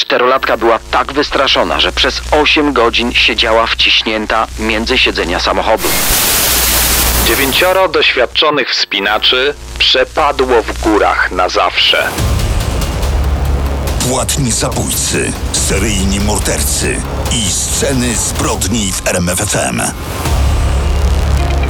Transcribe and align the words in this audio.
czterolatka 0.00 0.56
była 0.56 0.78
tak 0.90 1.12
wystraszona, 1.12 1.80
że 1.80 1.92
przez 1.92 2.22
8 2.30 2.72
godzin 2.72 3.12
siedziała 3.12 3.66
wciśnięta 3.66 4.46
między 4.58 4.98
siedzenia 4.98 5.40
samochodu. 5.40 5.88
Dziewięcioro 7.26 7.88
doświadczonych 7.88 8.70
wspinaczy 8.70 9.54
przepadło 9.78 10.62
w 10.62 10.80
górach 10.80 11.30
na 11.30 11.48
zawsze. 11.48 12.08
Płatni 14.08 14.52
zabójcy, 14.52 15.32
seryjni 15.52 16.20
mordercy 16.20 16.96
i 17.32 17.50
sceny 17.50 18.16
zbrodni 18.16 18.92
w 18.92 19.06
RMFFM. 19.06 19.80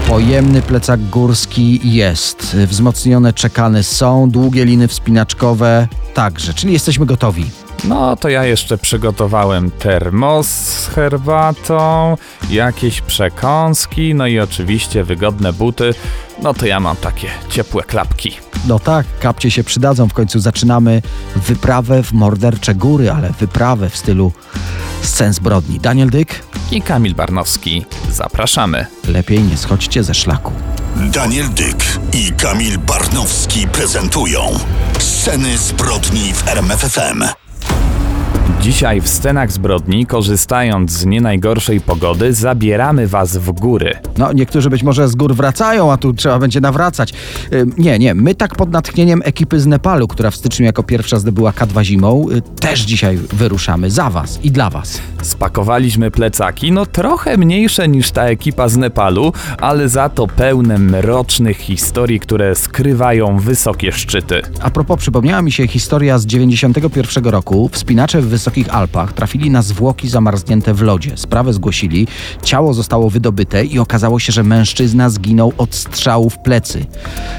Pojemny 0.08 0.62
plecak 0.62 1.00
górski 1.08 1.80
jest. 1.84 2.56
Wzmocnione 2.56 3.32
czekany 3.32 3.82
są, 3.82 4.30
długie 4.30 4.64
liny 4.64 4.88
wspinaczkowe 4.88 5.88
także, 6.14 6.54
czyli 6.54 6.72
jesteśmy 6.72 7.06
gotowi. 7.06 7.59
No 7.84 8.16
to 8.16 8.28
ja 8.28 8.44
jeszcze 8.44 8.78
przygotowałem 8.78 9.70
termos 9.70 10.46
z 10.48 10.86
herbatą, 10.88 12.16
jakieś 12.50 13.00
przekąski, 13.00 14.14
no 14.14 14.26
i 14.26 14.38
oczywiście 14.38 15.04
wygodne 15.04 15.52
buty. 15.52 15.94
No 16.42 16.54
to 16.54 16.66
ja 16.66 16.80
mam 16.80 16.96
takie 16.96 17.28
ciepłe 17.48 17.82
klapki. 17.82 18.36
No 18.68 18.78
tak, 18.78 19.06
kapcie 19.20 19.50
się 19.50 19.64
przydadzą. 19.64 20.08
W 20.08 20.12
końcu 20.12 20.40
zaczynamy 20.40 21.02
wyprawę 21.36 22.02
w 22.02 22.12
mordercze 22.12 22.74
góry, 22.74 23.10
ale 23.10 23.30
wyprawę 23.40 23.90
w 23.90 23.96
stylu 23.96 24.32
scen 25.02 25.32
zbrodni. 25.32 25.80
Daniel 25.80 26.10
Dyk, 26.10 26.42
I 26.70 26.82
Kamil 26.82 27.14
Barnowski. 27.14 27.84
Zapraszamy. 28.10 28.86
lepiej 29.08 29.42
nie 29.42 29.56
schodźcie 29.56 30.04
ze 30.04 30.14
szlaku. 30.14 30.52
Daniel 30.96 31.50
Dyk 31.50 31.84
i 32.12 32.32
Kamil 32.32 32.78
Barnowski 32.78 33.68
prezentują 33.68 34.40
sceny 34.98 35.58
zbrodni 35.58 36.32
w 36.32 36.48
RMFFM. 36.48 37.39
Dzisiaj 38.60 39.00
w 39.00 39.08
scenach 39.08 39.52
zbrodni, 39.52 40.06
korzystając 40.06 40.92
z 40.92 41.06
nie 41.06 41.20
najgorszej 41.20 41.80
pogody, 41.80 42.32
zabieramy 42.32 43.06
was 43.06 43.36
w 43.36 43.52
góry. 43.52 43.94
No, 44.18 44.32
niektórzy 44.32 44.70
być 44.70 44.82
może 44.82 45.08
z 45.08 45.14
gór 45.14 45.34
wracają, 45.34 45.92
a 45.92 45.96
tu 45.96 46.12
trzeba 46.12 46.38
będzie 46.38 46.60
nawracać. 46.60 47.12
Nie, 47.78 47.98
nie, 47.98 48.14
my 48.14 48.34
tak 48.34 48.56
pod 48.56 48.70
natchnieniem 48.70 49.22
ekipy 49.24 49.60
z 49.60 49.66
Nepalu, 49.66 50.08
która 50.08 50.30
w 50.30 50.36
styczniu 50.36 50.66
jako 50.66 50.82
pierwsza 50.82 51.18
zdobyła 51.18 51.50
K2 51.50 51.84
zimą, 51.84 52.26
y, 52.30 52.42
też 52.42 52.80
dzisiaj 52.80 53.16
wyruszamy 53.32 53.90
za 53.90 54.10
was 54.10 54.38
i 54.42 54.50
dla 54.50 54.70
was. 54.70 55.00
Spakowaliśmy 55.22 56.10
plecaki, 56.10 56.72
no 56.72 56.86
trochę 56.86 57.36
mniejsze 57.36 57.88
niż 57.88 58.10
ta 58.10 58.24
ekipa 58.24 58.68
z 58.68 58.76
Nepalu, 58.76 59.32
ale 59.60 59.88
za 59.88 60.08
to 60.08 60.26
pełne 60.26 60.78
mrocznych 60.78 61.56
historii, 61.56 62.20
które 62.20 62.54
skrywają 62.54 63.38
wysokie 63.38 63.92
szczyty. 63.92 64.42
A 64.60 64.70
propos, 64.70 64.98
przypomniała 64.98 65.42
mi 65.42 65.52
się 65.52 65.66
historia 65.66 66.18
z 66.18 66.26
91 66.26 67.24
roku. 67.24 67.70
Wspinacze 67.72 68.20
w 68.20 68.28
Wysokich 68.50 68.74
Alpach 68.74 69.12
trafili 69.12 69.50
na 69.50 69.62
zwłoki 69.62 70.08
zamarznięte 70.08 70.74
w 70.74 70.82
lodzie. 70.82 71.12
Sprawę 71.16 71.52
zgłosili, 71.52 72.06
ciało 72.42 72.74
zostało 72.74 73.10
wydobyte 73.10 73.64
i 73.64 73.78
okazało 73.78 74.18
się, 74.18 74.32
że 74.32 74.42
mężczyzna 74.42 75.10
zginął 75.10 75.52
od 75.58 75.74
strzału 75.74 76.30
w 76.30 76.38
plecy. 76.38 76.86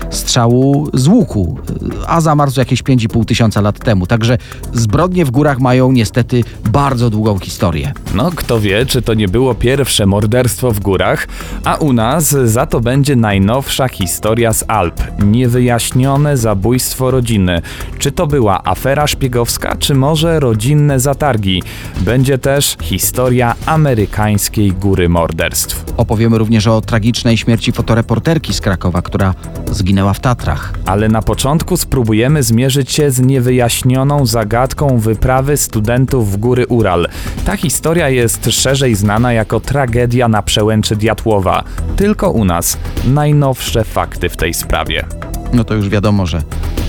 Strzału 0.10 0.90
z 0.94 1.08
łuku, 1.08 1.60
a 2.08 2.22
zamarzł 2.22 2.60
jakieś 2.60 2.84
5,5 2.84 3.26
tysiąca 3.26 3.62
lat 3.62 3.80
temu. 3.80 4.08
Także 4.08 4.38
zbrodnie 4.74 5.26
w 5.26 5.32
górach 5.32 5.60
mają 5.60 5.92
niestety 5.92 6.44
bardzo 6.70 7.10
długą 7.10 7.40
historię. 7.40 7.94
No, 8.16 8.32
kto 8.36 8.60
wie, 8.60 8.86
czy 8.86 9.02
to 9.02 9.14
nie 9.14 9.28
było 9.28 9.56
pierwsze 9.56 10.06
morderstwo 10.06 10.72
w 10.72 10.80
górach, 10.80 11.28
a 11.64 11.76
u 11.76 11.94
nas 11.94 12.30
za 12.30 12.66
to 12.66 12.80
będzie 12.80 13.16
najnowsza 13.16 13.88
historia 13.88 14.54
z 14.54 14.64
Alp. 14.68 15.02
Niewyjaśnione 15.26 16.38
zabójstwo 16.38 17.12
rodziny. 17.12 17.62
Czy 18.00 18.12
to 18.12 18.28
była 18.28 18.64
afera 18.64 19.08
szpiegowska, 19.08 19.76
czy 19.76 19.96
może 19.96 20.40
rodzinne 20.40 21.01
zatargi? 21.02 21.64
Będzie 22.00 22.38
też 22.38 22.78
historia 22.82 23.56
amerykańskiej 23.66 24.72
góry 24.72 25.10
morderstw. 25.10 25.86
Opowiemy 25.98 26.38
również 26.38 26.68
o 26.68 26.82
tragicznej 26.82 27.38
śmierci 27.38 27.72
fotoreporterki 27.72 28.54
z 28.54 28.62
Krakowa, 28.62 29.02
która 29.02 29.34
zginęła 29.72 30.14
w 30.14 30.20
Tatrach. 30.20 30.74
Ale 30.86 31.10
na 31.10 31.22
początku 31.22 31.78
spróbujemy 31.78 32.44
zmierzyć 32.44 32.92
się 32.92 33.12
z 33.12 33.20
niewyjaśnioną 33.20 34.26
zagadką 34.26 34.98
wyprawy 34.98 35.58
studentów 35.58 36.32
w 36.32 36.38
góry 36.38 36.68
Ural. 36.68 37.08
Ta 37.46 37.58
historia 37.58 38.10
jest 38.10 38.46
szerzej 38.52 38.96
znana 38.96 39.34
jako 39.34 39.60
tragedia 39.60 40.28
na 40.28 40.42
przełęczy 40.42 40.96
Diatłowa. 40.96 41.64
Tylko 41.96 42.32
u 42.32 42.46
nas 42.46 42.78
najnowsze 43.06 43.84
fakty 43.84 44.30
w 44.30 44.38
tej 44.38 44.54
sprawie. 44.54 45.06
No 45.54 45.64
to 45.64 45.74
już 45.74 45.90
wiadomo, 45.90 46.26
że 46.26 46.42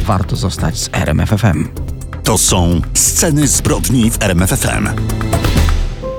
warto 0.06 0.36
zostać 0.36 0.78
z 0.78 0.90
RMFFM. 0.92 1.91
To 2.24 2.38
są 2.38 2.80
sceny 2.94 3.48
zbrodni 3.48 4.10
w 4.10 4.22
RMFFM. 4.22 4.88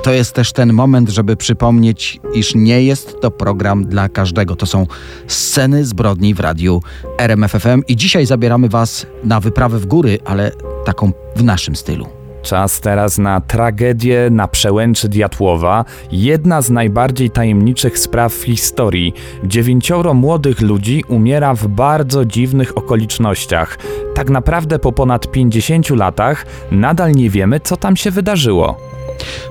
To 0.04 0.12
jest 0.12 0.34
też 0.34 0.54
ten 0.54 0.74
moment, 0.74 1.10
żeby 1.10 1.36
przypomnieć, 1.36 2.20
iż 2.34 2.56
nie 2.56 2.84
jest 2.84 3.22
to 3.22 3.32
program 3.32 3.86
dla 3.86 4.10
każdego. 4.10 4.56
To 4.56 4.66
są 4.66 4.88
sceny 5.28 5.86
zbrodni 5.86 6.34
w 6.34 6.40
radiu 6.40 6.82
RMFFM 7.18 7.84
i 7.88 7.96
dzisiaj 7.96 8.26
zabieramy 8.26 8.70
Was 8.70 9.06
na 9.24 9.40
wyprawę 9.40 9.80
w 9.80 9.86
góry, 9.86 10.20
ale 10.26 10.52
taką 10.86 11.12
w 11.36 11.44
naszym 11.44 11.76
stylu. 11.76 12.23
Czas 12.44 12.80
teraz 12.80 13.18
na 13.18 13.42
tragedię 13.42 14.30
na 14.32 14.48
przełęczy 14.48 15.10
Diatłowa, 15.10 15.86
jedna 16.12 16.62
z 16.62 16.70
najbardziej 16.70 17.30
tajemniczych 17.30 18.00
spraw 18.00 18.34
w 18.34 18.44
historii. 18.44 19.14
Dziewięcioro 19.44 20.14
młodych 20.14 20.62
ludzi 20.62 21.04
umiera 21.08 21.54
w 21.54 21.68
bardzo 21.68 22.26
dziwnych 22.26 22.78
okolicznościach. 22.78 23.78
Tak 24.16 24.30
naprawdę 24.30 24.80
po 24.80 24.92
ponad 24.92 25.32
50 25.32 25.90
latach 25.90 26.46
nadal 26.72 27.12
nie 27.12 27.30
wiemy, 27.30 27.60
co 27.60 27.78
tam 27.78 27.96
się 27.96 28.12
wydarzyło. 28.12 28.93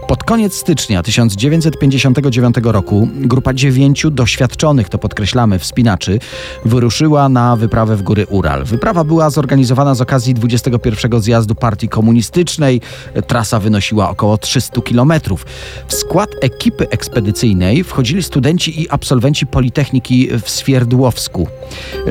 Pod 0.08 0.24
koniec 0.24 0.54
stycznia 0.54 1.02
1959 1.02 2.56
roku 2.62 3.08
grupa 3.14 3.54
dziewięciu 3.54 4.10
doświadczonych, 4.10 4.88
to 4.88 4.98
podkreślamy, 4.98 5.58
wspinaczy 5.58 6.18
wyruszyła 6.64 7.28
na 7.28 7.56
wyprawę 7.56 7.96
w 7.96 8.02
góry 8.02 8.26
Ural. 8.26 8.64
Wyprawa 8.64 9.04
była 9.04 9.30
zorganizowana 9.30 9.94
z 9.94 10.00
okazji 10.00 10.34
21 10.34 11.20
zjazdu 11.20 11.54
partii 11.54 11.88
komunistycznej. 11.88 12.80
Trasa 13.26 13.60
wynosiła 13.60 14.10
około 14.10 14.38
300 14.38 14.80
kilometrów. 14.80 15.46
W 15.88 15.94
skład 15.94 16.30
ekipy 16.40 16.88
ekspedycyjnej 16.90 17.84
wchodzili 17.84 18.22
studenci 18.22 18.82
i 18.82 18.88
absolwenci 18.88 19.46
Politechniki 19.46 20.28
w 20.42 20.50
Swierdłowsku. 20.50 21.48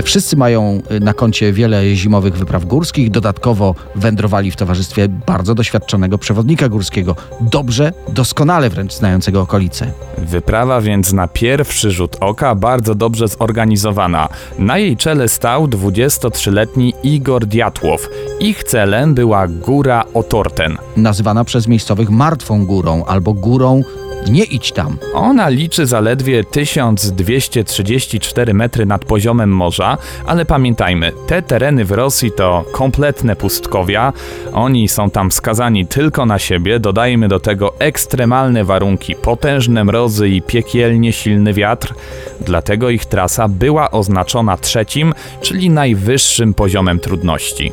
Wszyscy 0.03 0.37
mają 0.37 0.81
na 1.01 1.13
koncie 1.13 1.53
wiele 1.53 1.95
zimowych 1.95 2.37
wypraw 2.37 2.65
górskich, 2.65 3.11
dodatkowo 3.11 3.75
wędrowali 3.95 4.51
w 4.51 4.55
towarzystwie 4.55 5.07
bardzo 5.09 5.55
doświadczonego 5.55 6.17
przewodnika 6.17 6.69
górskiego, 6.69 7.15
dobrze, 7.41 7.93
doskonale 8.07 8.69
wręcz 8.69 8.93
znającego 8.93 9.41
okolice. 9.41 9.91
Wyprawa 10.17 10.81
więc 10.81 11.13
na 11.13 11.27
pierwszy 11.27 11.91
rzut 11.91 12.17
oka 12.19 12.55
bardzo 12.55 12.95
dobrze 12.95 13.27
zorganizowana. 13.27 14.29
Na 14.59 14.77
jej 14.77 14.97
czele 14.97 15.27
stał 15.27 15.65
23-letni 15.67 16.93
Igor 17.03 17.45
Diatłow. 17.45 18.09
Ich 18.39 18.63
celem 18.63 19.13
była 19.13 19.47
góra 19.47 20.03
Otorten. 20.13 20.77
Nazywana 20.97 21.43
przez 21.43 21.67
miejscowych 21.67 22.09
martwą 22.09 22.65
górą 22.65 23.05
albo 23.05 23.33
górą 23.33 23.83
nie 24.29 24.43
idź 24.43 24.71
tam. 24.71 24.97
Ona 25.13 25.49
liczy 25.49 25.85
zaledwie 25.85 26.43
1234 26.43 28.53
metry 28.53 28.85
nad 28.85 29.05
poziomem 29.05 29.49
morza, 29.49 29.97
ale 30.25 30.45
pamiętajmy, 30.45 31.11
te 31.27 31.41
tereny 31.41 31.85
w 31.85 31.91
Rosji 31.91 32.31
to 32.31 32.65
kompletne 32.71 33.35
pustkowia. 33.35 34.13
Oni 34.53 34.87
są 34.87 35.09
tam 35.09 35.31
skazani 35.31 35.87
tylko 35.87 36.25
na 36.25 36.39
siebie. 36.39 36.79
Dodajmy 36.79 37.27
do 37.27 37.39
tego 37.39 37.79
ekstremalne 37.79 38.63
warunki, 38.63 39.15
potężne 39.15 39.83
mrozy 39.83 40.29
i 40.29 40.41
piekielnie 40.41 41.13
silny 41.13 41.53
wiatr. 41.53 41.93
Dlatego 42.41 42.89
ich 42.89 43.05
trasa 43.05 43.47
była 43.47 43.91
oznaczona 43.91 44.57
trzecim, 44.57 45.13
czyli 45.41 45.69
najwyższym 45.69 46.53
poziomem 46.53 46.99
trudności. 46.99 47.71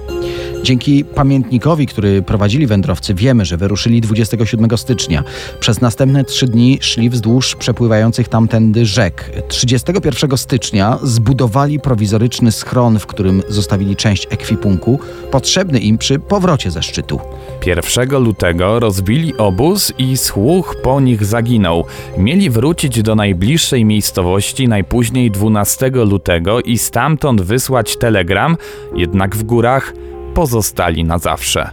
Dzięki 0.63 1.05
pamiętnikowi, 1.05 1.87
który 1.87 2.23
prowadzili 2.23 2.67
wędrowcy, 2.67 3.15
wiemy, 3.15 3.45
że 3.45 3.57
wyruszyli 3.57 4.01
27 4.01 4.79
stycznia. 4.79 5.25
Przez 5.61 5.81
następne 5.81 6.25
trzy 6.25 6.47
dni 6.47 6.79
szli 6.81 7.11
wzdłuż 7.11 7.57
przepływających 7.57 8.29
tamtędy 8.29 8.87
rzek. 8.87 9.31
31 9.49 10.37
stycznia 10.37 10.99
zbudowali 11.03 11.81
prowizoryczny 11.81 12.53
schron, 12.53 12.99
w 12.99 13.07
którym 13.07 13.43
zostawili 13.49 13.97
część 13.97 14.27
ekwipunku, 14.31 15.01
potrzebny 15.31 15.79
im 15.79 15.99
przy 15.99 16.19
powrocie 16.19 16.71
ze 16.71 16.83
szczytu. 16.83 17.21
1 17.67 18.23
lutego 18.23 18.81
rozbili 18.81 19.37
obóz 19.37 19.93
i 19.99 20.17
słuch 20.17 20.77
po 20.83 21.01
nich 21.01 21.25
zaginął. 21.25 21.85
Mieli 22.19 22.51
wrócić 22.51 23.03
do 23.03 23.15
najbliższej 23.15 23.85
miejscowości 23.85 24.69
najpóźniej 24.69 25.31
12 25.31 25.91
lutego 25.91 26.61
i 26.61 26.79
stamtąd 26.79 27.43
wysłać 27.43 27.97
telegram, 27.97 28.57
jednak 28.95 29.37
w 29.37 29.43
górach 29.43 29.93
pozostali 30.39 31.05
na 31.05 31.19
zawsze. 31.19 31.71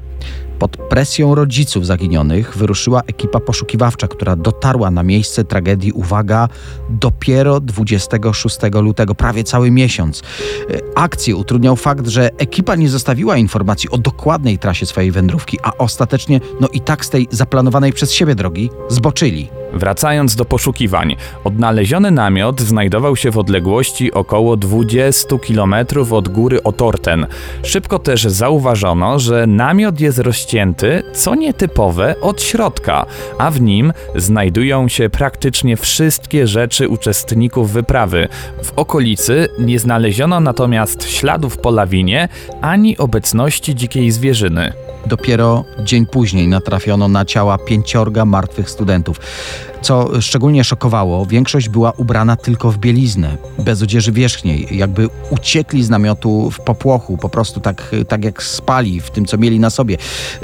Pod 0.60 0.78
presją 0.78 1.36
rodziców 1.36 1.86
zaginionych 1.86 2.58
wyruszyła 2.58 3.02
ekipa 3.08 3.40
poszukiwawcza, 3.40 4.08
która 4.08 4.36
dotarła 4.36 4.92
na 4.92 5.04
miejsce 5.04 5.44
tragedii, 5.44 5.92
uwaga, 5.92 6.50
dopiero 6.90 7.60
26 7.60 8.58
lutego, 8.82 9.16
prawie 9.16 9.44
cały 9.44 9.72
miesiąc. 9.72 10.22
E, 10.22 10.80
Akcję 10.96 11.36
utrudniał 11.36 11.76
fakt, 11.76 12.08
że 12.08 12.30
ekipa 12.38 12.76
nie 12.76 12.90
zostawiła 12.90 13.38
informacji 13.38 13.90
o 13.90 13.98
dokładnej 13.98 14.58
trasie 14.58 14.86
swojej 14.86 15.12
wędrówki, 15.12 15.58
a 15.64 15.72
ostatecznie, 15.78 16.40
no 16.62 16.68
i 16.68 16.82
tak 16.82 17.06
z 17.06 17.10
tej 17.10 17.28
zaplanowanej 17.32 17.94
przez 17.94 18.12
siebie 18.12 18.36
drogi, 18.36 18.70
zboczyli. 18.90 19.50
Wracając 19.76 20.36
do 20.36 20.46
poszukiwań, 20.46 21.16
odnaleziony 21.44 22.12
namiot 22.12 22.62
znajdował 22.62 23.16
się 23.16 23.32
w 23.32 23.38
odległości 23.38 24.14
około 24.14 24.58
20 24.58 25.36
km 25.48 25.76
od 26.12 26.30
góry 26.30 26.64
Otorten. 26.64 27.28
Szybko 27.64 28.00
też 28.00 28.24
zauważono, 28.24 29.20
że 29.20 29.48
namiot 29.48 30.00
jest 30.00 30.20
rozcięty, 30.20 31.04
co 31.14 31.36
nietypowe, 31.36 32.16
od 32.22 32.42
środka, 32.42 33.06
a 33.38 33.52
w 33.52 33.62
nim 33.62 33.94
znajdują 34.16 34.88
się 34.88 35.10
praktycznie 35.10 35.78
wszystkie 35.78 36.48
rzeczy 36.48 36.90
uczestników 36.90 37.72
wyprawy. 37.72 38.28
W 38.64 38.74
okolicy 38.76 39.48
nie 39.60 39.80
znaleziono 39.80 40.40
natomiast 40.40 41.10
śladów 41.10 41.58
po 41.58 41.72
lawinie 41.72 42.30
ani 42.62 42.98
obecności 42.98 43.76
dzikiej 43.76 44.12
zwierzyny. 44.12 44.74
Dopiero 45.06 45.64
dzień 45.84 46.06
później 46.06 46.48
natrafiono 46.48 47.08
na 47.08 47.26
ciała 47.26 47.58
pięciorga 47.58 48.26
martwych 48.26 48.70
studentów. 48.70 49.20
Co 49.82 50.22
szczególnie 50.22 50.64
szokowało, 50.64 51.26
większość 51.26 51.70
była 51.70 51.92
ubrana 51.92 52.36
tylko 52.36 52.72
w 52.72 52.78
bieliznę, 52.78 53.38
bez 53.60 53.82
odzieży 53.82 54.12
wierzchniej, 54.12 54.68
jakby 54.72 55.10
uciekli 55.30 55.84
z 55.84 55.90
namiotu 55.90 56.52
w 56.52 56.60
popłochu, 56.60 57.18
po 57.18 57.30
prostu 57.30 57.60
tak, 57.60 57.96
tak 58.08 58.26
jak 58.26 58.44
spali 58.44 59.02
w 59.02 59.12
tym, 59.12 59.26
co 59.26 59.38
mieli 59.38 59.60
na 59.60 59.70
sobie. 59.70 59.98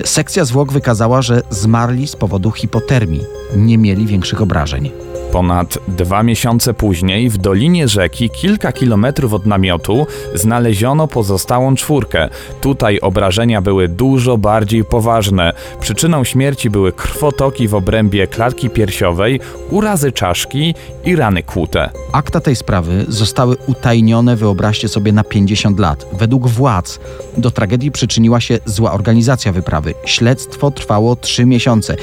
Sekcja 0.05 0.45
zwłok 0.45 0.71
wykazała, 0.71 1.21
że 1.21 1.41
zmarli 1.49 2.07
z 2.07 2.15
powodu 2.15 2.51
hipotermii, 2.51 3.21
nie 3.55 3.77
mieli 3.77 4.05
większych 4.05 4.41
obrażeń. 4.41 4.91
Ponad 5.31 5.77
dwa 5.87 6.23
miesiące 6.23 6.73
później 6.73 7.29
w 7.29 7.37
dolinie 7.37 7.87
rzeki, 7.87 8.29
kilka 8.29 8.71
kilometrów 8.71 9.33
od 9.33 9.45
namiotu, 9.45 10.07
znaleziono 10.33 11.07
pozostałą 11.07 11.75
czwórkę. 11.75 12.29
Tutaj 12.61 12.99
obrażenia 12.99 13.61
były 13.61 13.87
dużo 13.87 14.37
bardziej 14.37 14.85
poważne. 14.85 15.53
Przyczyną 15.79 16.23
śmierci 16.23 16.69
były 16.69 16.91
krwotoki 16.91 17.67
w 17.67 17.75
obrębie 17.75 18.27
klatki 18.27 18.69
piersiowej, 18.69 19.39
urazy 19.69 20.11
czaszki 20.11 20.75
i 21.05 21.15
rany 21.15 21.43
kłute. 21.43 21.89
Akta 22.11 22.39
tej 22.39 22.55
sprawy 22.55 23.05
zostały 23.07 23.55
utajnione, 23.67 24.35
wyobraźcie 24.35 24.87
sobie, 24.87 25.11
na 25.11 25.23
50 25.23 25.79
lat. 25.79 26.05
Według 26.13 26.47
władz 26.47 26.99
do 27.37 27.51
tragedii 27.51 27.91
przyczyniła 27.91 28.39
się 28.39 28.59
zła 28.65 28.91
organizacja 28.93 29.51
wyprawy. 29.51 29.93
Śledztwo 30.05 30.71
trwało 30.71 31.15
3 31.15 31.45
miesiące. 31.45 31.95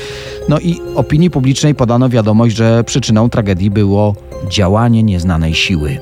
No 0.48 0.58
i 0.58 0.80
opinii 0.94 1.30
publicznej 1.30 1.74
podano 1.74 2.08
wiadomość, 2.08 2.56
że 2.56 2.84
przyczyną 3.18 3.30
tragedii 3.30 3.70
było 3.70 4.14
działanie 4.48 5.02
nieznanej 5.02 5.54
siły. 5.54 5.98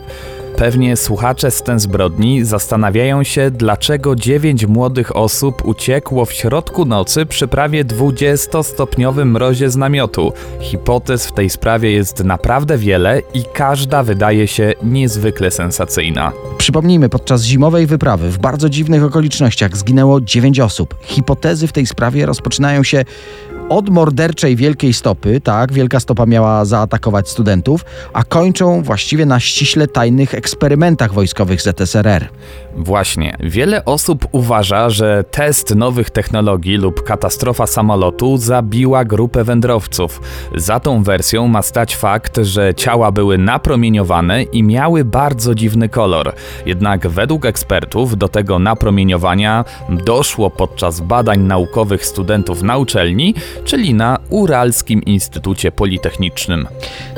Pewnie 0.57 0.97
słuchacze 0.97 1.51
scen 1.51 1.81
zbrodni 1.81 2.45
zastanawiają 2.45 3.23
się, 3.23 3.51
dlaczego 3.51 4.17
dziewięć 4.17 4.67
młodych 4.67 5.17
osób 5.17 5.65
uciekło 5.65 6.25
w 6.25 6.33
środku 6.33 6.85
nocy 6.85 7.27
przy 7.27 7.49
prawie 7.49 7.85
20-stopniowym 7.85 9.27
mrozie 9.27 9.71
z 9.71 9.77
namiotu. 9.77 10.33
Hipotez 10.61 11.27
w 11.27 11.33
tej 11.33 11.51
sprawie 11.51 11.91
jest 11.91 12.25
naprawdę 12.25 12.79
wiele 12.79 13.23
i 13.35 13.45
każda 13.53 14.03
wydaje 14.03 14.47
się 14.47 14.73
niezwykle 14.83 15.51
sensacyjna. 15.51 16.33
Przypomnijmy, 16.59 17.09
podczas 17.09 17.43
zimowej 17.43 17.87
wyprawy 17.87 18.31
w 18.31 18.39
bardzo 18.39 18.69
dziwnych 18.69 19.05
okolicznościach 19.05 19.77
zginęło 19.77 20.21
9 20.21 20.61
osób. 20.61 20.95
Hipotezy 21.03 21.67
w 21.67 21.73
tej 21.73 21.87
sprawie 21.87 22.27
rozpoczynają 22.27 22.83
się 22.83 23.05
od 23.69 23.91
morderczej 23.91 24.57
wielkiej 24.57 24.93
stopy, 24.93 25.41
tak, 25.41 25.73
wielka 25.73 26.01
stopa 26.01 26.27
miała 26.27 26.65
zaatakować 26.65 27.29
studentów, 27.29 27.85
a 28.13 28.25
kończą 28.25 28.83
właściwie 28.83 29.27
na 29.27 29.41
ściśle 29.41 29.89
tajnych 29.89 30.35
eksperymentach 30.35 31.13
wojskowych 31.13 31.63
ZSRR. 31.63 32.29
Właśnie, 32.77 33.37
wiele 33.41 33.85
osób 33.85 34.29
uważa, 34.33 34.91
że 34.91 35.25
test 35.31 35.75
nowych 35.75 36.11
technologii 36.11 36.77
lub 36.77 37.03
katastrofa 37.03 37.67
samolotu 37.67 38.37
zabiła 38.37 39.05
grupę 39.05 39.45
wędrowców. 39.45 40.21
Za 40.57 40.81
tą 40.81 41.03
wersją 41.03 41.49
ma 41.49 41.63
stać 41.63 41.97
fakt, 41.97 42.39
że 42.43 42.75
ciała 42.75 43.13
były 43.13 43.39
napromieniowane 43.39 44.43
i 44.43 44.63
miały 44.63 45.05
bardzo 45.05 45.55
dziwny 45.55 45.89
kolor. 45.89 46.33
Jednak 46.67 47.09
według 47.09 47.47
ekspertów 47.47 48.17
do 48.17 48.29
tego 48.29 48.59
napromieniowania 48.59 49.65
doszło 50.05 50.51
podczas 50.51 51.01
badań 51.01 51.41
naukowych 51.41 52.07
studentów 52.07 52.63
na 52.63 52.77
uczelni, 52.77 53.35
czyli 53.65 53.95
na 53.95 54.19
Uralskim 54.31 55.03
Instytucie 55.03 55.73
Politechnicznym. 55.73 56.67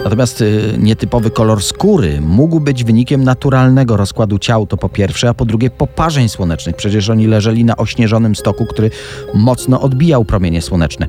Natomiast 0.05 0.41
y, 0.41 0.75
nietypowy 0.79 1.31
kolor 1.31 1.63
skóry 1.63 2.21
mógł 2.21 2.61
być 2.61 2.85
wynikiem 2.85 3.25
naturalnego 3.25 3.97
rozkładu 3.97 4.39
ciał, 4.39 4.67
to 4.67 4.77
po 4.77 4.89
pierwsze, 4.89 5.29
a 5.29 5.35
po 5.35 5.48
drugie 5.49 5.71
poparzeń 5.71 6.29
słonecznych. 6.29 6.77
Przecież 6.77 7.11
oni 7.11 7.27
leżeli 7.27 7.65
na 7.65 7.77
ośnieżonym 7.77 8.37
stoku, 8.37 8.67
który 8.67 8.91
mocno 9.35 9.81
odbijał 9.81 10.25
promienie 10.25 10.63
słoneczne. 10.63 11.07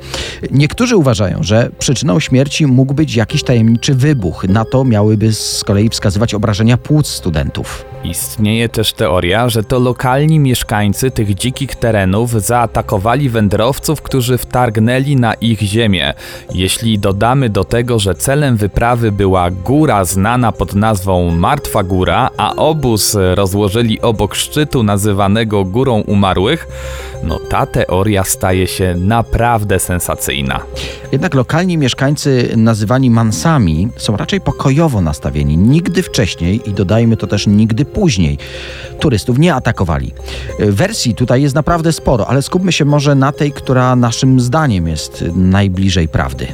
Niektórzy 0.51 0.95
uważają, 0.95 1.43
że 1.43 1.69
przyczyną 1.79 2.19
śmierci 2.19 2.65
mógł 2.67 2.93
być 2.93 3.15
jakiś 3.15 3.43
tajemniczy 3.43 3.95
wybuch. 3.95 4.45
Na 4.47 4.65
to 4.65 4.83
miałyby 4.83 5.33
z 5.33 5.63
kolei 5.63 5.89
wskazywać 5.89 6.33
obrażenia 6.33 6.77
płuc 6.77 7.07
studentów. 7.07 7.85
Istnieje 8.03 8.69
też 8.69 8.93
teoria, 8.93 9.49
że 9.49 9.63
to 9.63 9.79
lokalni 9.79 10.39
mieszkańcy 10.39 11.11
tych 11.11 11.33
dzikich 11.33 11.75
terenów 11.75 12.31
zaatakowali 12.31 13.29
wędrowców, 13.29 14.01
którzy 14.01 14.37
wtargnęli 14.37 15.15
na 15.15 15.33
ich 15.33 15.61
ziemię. 15.61 16.13
Jeśli 16.53 16.99
dodamy 16.99 17.49
do 17.49 17.63
tego, 17.63 17.99
że 17.99 18.15
celem 18.15 18.57
wyprawy 18.57 19.11
była 19.11 19.51
góra 19.51 20.05
znana 20.05 20.51
pod 20.51 20.75
nazwą 20.75 21.31
Martwa 21.31 21.83
Góra, 21.83 22.29
a 22.37 22.55
obóz 22.55 23.17
rozłożyli 23.33 24.01
obok 24.01 24.35
szczytu 24.35 24.83
nazywanego 24.83 25.65
Górą 25.65 26.01
Umarłych, 26.01 26.67
no 27.23 27.39
ta 27.49 27.65
teoria 27.65 28.23
staje 28.23 28.67
się 28.67 28.95
naprawdę 28.97 29.79
sensacyjna. 29.79 30.59
Jednak 31.11 31.33
lokalni 31.33 31.77
mieszkańcy 31.77 32.53
nazywani 32.57 33.09
mansami 33.09 33.87
są 33.97 34.17
raczej 34.17 34.41
pokojowo 34.41 35.01
nastawieni. 35.01 35.57
Nigdy 35.57 36.03
wcześniej 36.03 36.69
i 36.69 36.73
dodajmy 36.73 37.17
to 37.17 37.27
też 37.27 37.47
nigdy 37.47 37.85
później 37.93 38.37
turystów 38.99 39.39
nie 39.39 39.55
atakowali. 39.55 40.13
Wersji 40.59 41.15
tutaj 41.15 41.41
jest 41.41 41.55
naprawdę 41.55 41.93
sporo, 41.93 42.27
ale 42.27 42.41
skupmy 42.41 42.71
się 42.71 42.85
może 42.85 43.15
na 43.15 43.31
tej, 43.31 43.51
która 43.51 43.95
naszym 43.95 44.39
zdaniem 44.39 44.87
jest 44.87 45.25
najbliżej 45.35 46.07
prawdy. 46.07 46.47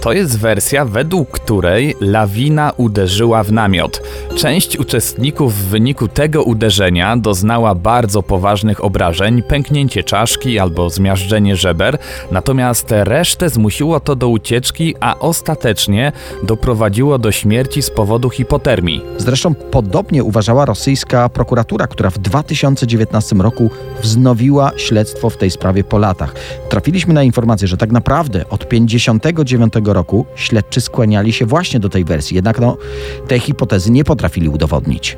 To 0.00 0.12
jest 0.12 0.38
wersja, 0.38 0.84
według 0.84 1.30
której 1.30 1.94
lawina 2.00 2.72
uderzyła 2.76 3.42
w 3.42 3.52
namiot. 3.52 4.02
Część 4.36 4.78
uczestników 4.78 5.54
w 5.54 5.68
wyniku 5.68 6.08
tego 6.08 6.42
uderzenia 6.42 7.16
doznała 7.16 7.74
bardzo 7.74 8.22
poważnych 8.22 8.84
obrażeń, 8.84 9.42
pęknięcie 9.42 10.04
czaszki 10.04 10.58
albo 10.58 10.90
zmiażdżenie 10.90 11.56
żeber, 11.56 11.98
natomiast 12.30 12.86
resztę 12.90 13.50
zmusiło 13.50 14.00
to 14.00 14.16
do 14.16 14.28
ucieczki, 14.28 14.94
a 15.00 15.18
ostatecznie 15.18 16.12
doprowadziło 16.42 17.18
do 17.18 17.32
śmierci 17.32 17.82
z 17.82 17.90
powodu 17.90 18.30
hipotermii. 18.30 19.02
Zresztą 19.16 19.54
podobnie 19.54 20.24
uważała 20.24 20.64
rosyjska 20.80 21.28
prokuratura, 21.28 21.86
która 21.86 22.10
w 22.10 22.18
2019 22.18 23.36
roku 23.36 23.70
wznowiła 24.02 24.72
śledztwo 24.76 25.30
w 25.30 25.36
tej 25.36 25.50
sprawie 25.50 25.84
po 25.84 25.98
latach. 25.98 26.34
Trafiliśmy 26.68 27.14
na 27.14 27.22
informację, 27.22 27.68
że 27.68 27.76
tak 27.76 27.92
naprawdę 27.92 28.48
od 28.48 28.68
59 28.68 29.72
roku 29.84 30.26
śledczy 30.34 30.80
skłaniali 30.80 31.32
się 31.32 31.46
właśnie 31.46 31.80
do 31.80 31.88
tej 31.88 32.04
wersji, 32.04 32.34
jednak 32.34 32.60
no, 32.60 32.76
tej 33.28 33.40
hipotezy 33.40 33.90
nie 33.90 34.04
potrafili 34.04 34.48
udowodnić. 34.48 35.16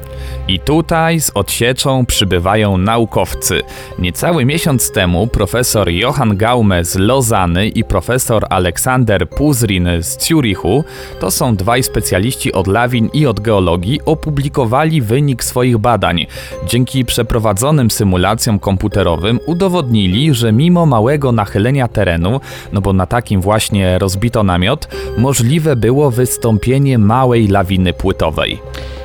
I 0.49 0.61
tutaj 0.61 1.21
z 1.21 1.31
odsieczą 1.35 2.07
przybywają 2.07 2.78
naukowcy. 2.78 3.62
Niecały 3.99 4.45
miesiąc 4.45 4.90
temu 4.90 5.26
profesor 5.26 5.90
Johann 5.90 6.37
Gaume 6.37 6.85
z 6.85 6.97
Lozany 6.97 7.69
i 7.69 7.85
profesor 7.85 8.47
Aleksander 8.50 9.28
Puzrin 9.28 9.88
z 10.00 10.28
Zurichu, 10.28 10.85
to 11.21 11.31
są 11.31 11.57
dwaj 11.57 11.83
specjaliści 11.83 12.52
od 12.52 12.66
lawin 12.66 13.09
i 13.12 13.26
od 13.26 13.40
geologii, 13.40 14.00
opublikowali 14.04 15.02
wynik 15.02 15.45
swoich 15.52 15.78
badań. 15.78 16.26
Dzięki 16.66 17.04
przeprowadzonym 17.04 17.90
symulacjom 17.90 18.59
komputerowym 18.59 19.40
udowodnili, 19.47 20.35
że 20.35 20.52
mimo 20.52 20.87
małego 20.87 21.32
nachylenia 21.32 21.88
terenu, 21.88 22.40
no 22.73 22.80
bo 22.80 22.92
na 22.92 23.06
takim 23.06 23.40
właśnie 23.40 23.99
rozbito 23.99 24.42
namiot, 24.42 24.88
możliwe 25.18 25.76
było 25.76 26.11
wystąpienie 26.11 26.99
małej 26.99 27.49
lawiny 27.49 27.92
płytowej. 27.92 28.61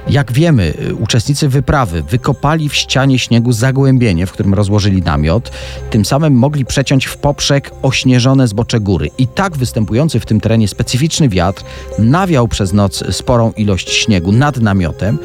Jak 0.09 0.31
wiemy, 0.31 0.73
y, 0.89 0.95
uczestnicy 0.95 1.49
wyprawy 1.49 2.03
wykopali 2.03 2.69
w 2.69 2.75
ścianie 2.75 3.19
śniegu 3.19 3.51
zagłębienie, 3.51 4.25
w 4.25 4.31
którym 4.31 4.53
rozłożyli 4.53 5.01
namiot. 5.01 5.51
Tym 5.89 6.05
samym 6.05 6.33
mogli 6.33 6.65
przeciąć 6.65 7.05
w 7.05 7.17
poprzek 7.17 7.71
ośnieżone 7.81 8.47
zbocze 8.47 8.79
góry. 8.79 9.09
I 9.17 9.27
tak 9.27 9.57
występujący 9.57 10.19
w 10.19 10.25
tym 10.25 10.39
terenie 10.39 10.67
specyficzny 10.67 11.29
wiatr 11.29 11.63
nawiał 11.99 12.47
przez 12.47 12.73
noc 12.73 13.03
sporą 13.15 13.51
ilość 13.57 13.89
śniegu 13.89 14.31
nad 14.31 14.57
namiotem, 14.57 15.19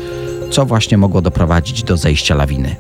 co 0.53 0.67
właśnie 0.67 0.99
mogło 0.99 1.23
doprowadzić 1.23 1.83
do 1.83 1.97
zejścia 1.97 2.35
lawiny. 2.35 2.77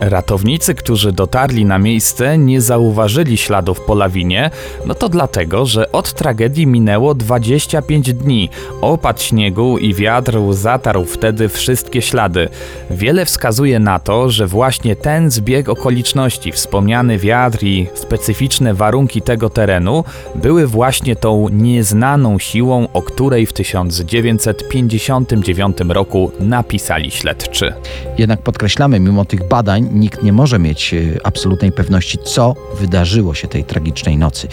Ratownicy, 0.00 0.74
którzy 0.74 1.12
dotarli 1.12 1.64
na 1.64 1.78
miejsce, 1.78 2.38
nie 2.38 2.60
zauważyli 2.60 3.36
śladów 3.36 3.80
po 3.80 3.94
lawinie, 3.94 4.50
no 4.86 4.94
to 4.94 5.08
dlatego, 5.08 5.66
że 5.66 5.92
od 5.92 6.12
tragedii 6.12 6.66
minęło 6.66 7.14
25 7.14 8.14
dni. 8.14 8.50
Opad 8.80 9.22
śniegu 9.22 9.78
i 9.78 9.94
wiatr 9.94 10.38
zatarł 10.50 11.04
wtedy 11.04 11.48
wszystkie 11.48 12.02
ślady. 12.02 12.48
Wiele 12.90 13.24
wskazuje 13.24 13.78
na 13.78 13.98
to, 13.98 14.30
że 14.30 14.46
właśnie 14.46 14.96
ten 14.96 15.30
zbieg 15.30 15.68
okoliczności, 15.68 16.52
wspomniany 16.52 17.18
wiatr 17.18 17.64
i 17.64 17.88
specyficzne 17.94 18.74
warunki 18.74 19.22
tego 19.22 19.50
terenu 19.50 20.04
były 20.34 20.66
właśnie 20.66 21.16
tą 21.16 21.48
nieznaną 21.48 22.38
siłą, 22.38 22.88
o 22.92 23.02
której 23.02 23.46
w 23.46 23.52
1959 23.52 25.76
roku 25.88 26.30
napisali 26.40 27.10
śledczy. 27.10 27.72
Jednak 28.18 28.42
podkreślamy, 28.42 29.00
mimo 29.00 29.24
tych 29.24 29.48
badań 29.48 29.85
nikt 29.92 30.22
nie 30.22 30.32
może 30.32 30.58
mieć 30.58 30.94
e, 30.94 31.26
absolutnej 31.26 31.72
pewności, 31.72 32.18
co 32.24 32.54
wydarzyło 32.80 33.34
się 33.34 33.48
tej 33.48 33.64
tragicznej 33.64 34.16
nocy. 34.16 34.48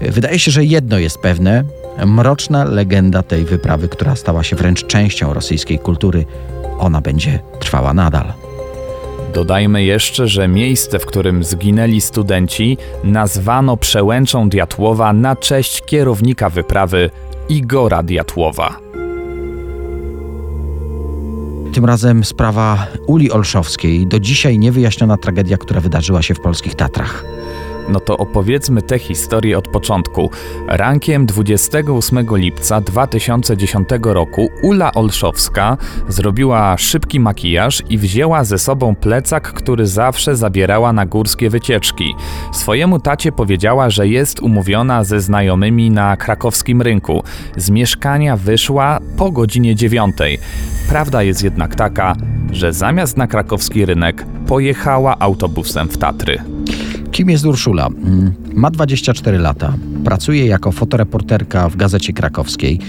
E, 0.00 0.10
Wydaje 0.10 0.38
się, 0.38 0.50
że 0.50 0.64
jedno 0.64 0.98
jest 0.98 1.18
pewne. 1.18 1.64
Mroczna 2.06 2.64
legenda 2.64 3.22
tej 3.22 3.44
wyprawy, 3.44 3.88
która 3.88 4.16
stała 4.16 4.42
się 4.42 4.56
wręcz 4.56 4.86
częścią 4.86 5.34
rosyjskiej 5.34 5.78
kultury, 5.78 6.24
ona 6.78 7.00
będzie 7.00 7.38
trwała 7.60 7.94
nadal. 7.94 8.32
Dodajmy 9.34 9.84
jeszcze, 9.84 10.28
że 10.28 10.48
miejsce, 10.48 10.98
w 10.98 11.06
którym 11.06 11.44
zginęli 11.44 12.00
studenci, 12.00 12.78
nazwano 13.04 13.76
przełęczą 13.76 14.48
Diatłowa 14.48 15.12
na 15.12 15.36
cześć 15.36 15.82
kierownika 15.82 16.50
wyprawy 16.50 17.10
Igora 17.48 18.02
Diatłowa. 18.02 18.83
Tym 21.74 21.84
razem 21.84 22.24
sprawa 22.24 22.86
Uli 23.06 23.30
Olszowskiej, 23.30 24.06
do 24.06 24.20
dzisiaj 24.20 24.58
niewyjaśniona 24.58 25.16
tragedia, 25.16 25.58
która 25.58 25.80
wydarzyła 25.80 26.22
się 26.22 26.34
w 26.34 26.40
polskich 26.40 26.74
Tatrach. 26.74 27.24
No 27.88 28.00
to 28.00 28.16
opowiedzmy 28.16 28.82
tę 28.82 28.98
historię 28.98 29.58
od 29.58 29.68
początku. 29.68 30.30
Rankiem 30.68 31.26
28 31.26 32.26
lipca 32.36 32.80
2010 32.80 33.88
roku 34.02 34.48
Ula 34.62 34.94
Olszowska 34.94 35.76
zrobiła 36.08 36.76
szybki 36.78 37.20
makijaż 37.20 37.82
i 37.88 37.98
wzięła 37.98 38.44
ze 38.44 38.58
sobą 38.58 38.94
plecak, 38.94 39.52
który 39.52 39.86
zawsze 39.86 40.36
zabierała 40.36 40.92
na 40.92 41.06
górskie 41.06 41.50
wycieczki. 41.50 42.14
Swojemu 42.52 42.98
tacie 42.98 43.32
powiedziała, 43.32 43.90
że 43.90 44.08
jest 44.08 44.40
umówiona 44.42 45.04
ze 45.04 45.20
znajomymi 45.20 45.90
na 45.90 46.16
krakowskim 46.16 46.82
rynku. 46.82 47.22
Z 47.56 47.70
mieszkania 47.70 48.36
wyszła 48.36 48.98
po 49.16 49.30
godzinie 49.30 49.74
9. 49.74 50.16
Prawda 50.88 51.22
jest 51.22 51.44
jednak 51.44 51.74
taka, 51.74 52.16
że 52.52 52.72
zamiast 52.72 53.16
na 53.16 53.26
krakowski 53.26 53.84
rynek 53.84 54.26
pojechała 54.46 55.18
autobusem 55.18 55.88
w 55.88 55.98
Tatry. 55.98 56.53
Kim 57.14 57.30
jest 57.30 57.44
Urszula? 57.46 57.86
Mm, 57.86 58.32
Ma 58.54 58.70
24 58.70 59.38
lata. 59.38 59.74
Pracuje 60.04 60.46
jako 60.46 60.72
fotoreporterka 60.72 61.68
w 61.68 61.76
Gazecie 61.76 62.12
Krakowskiej. 62.12 62.80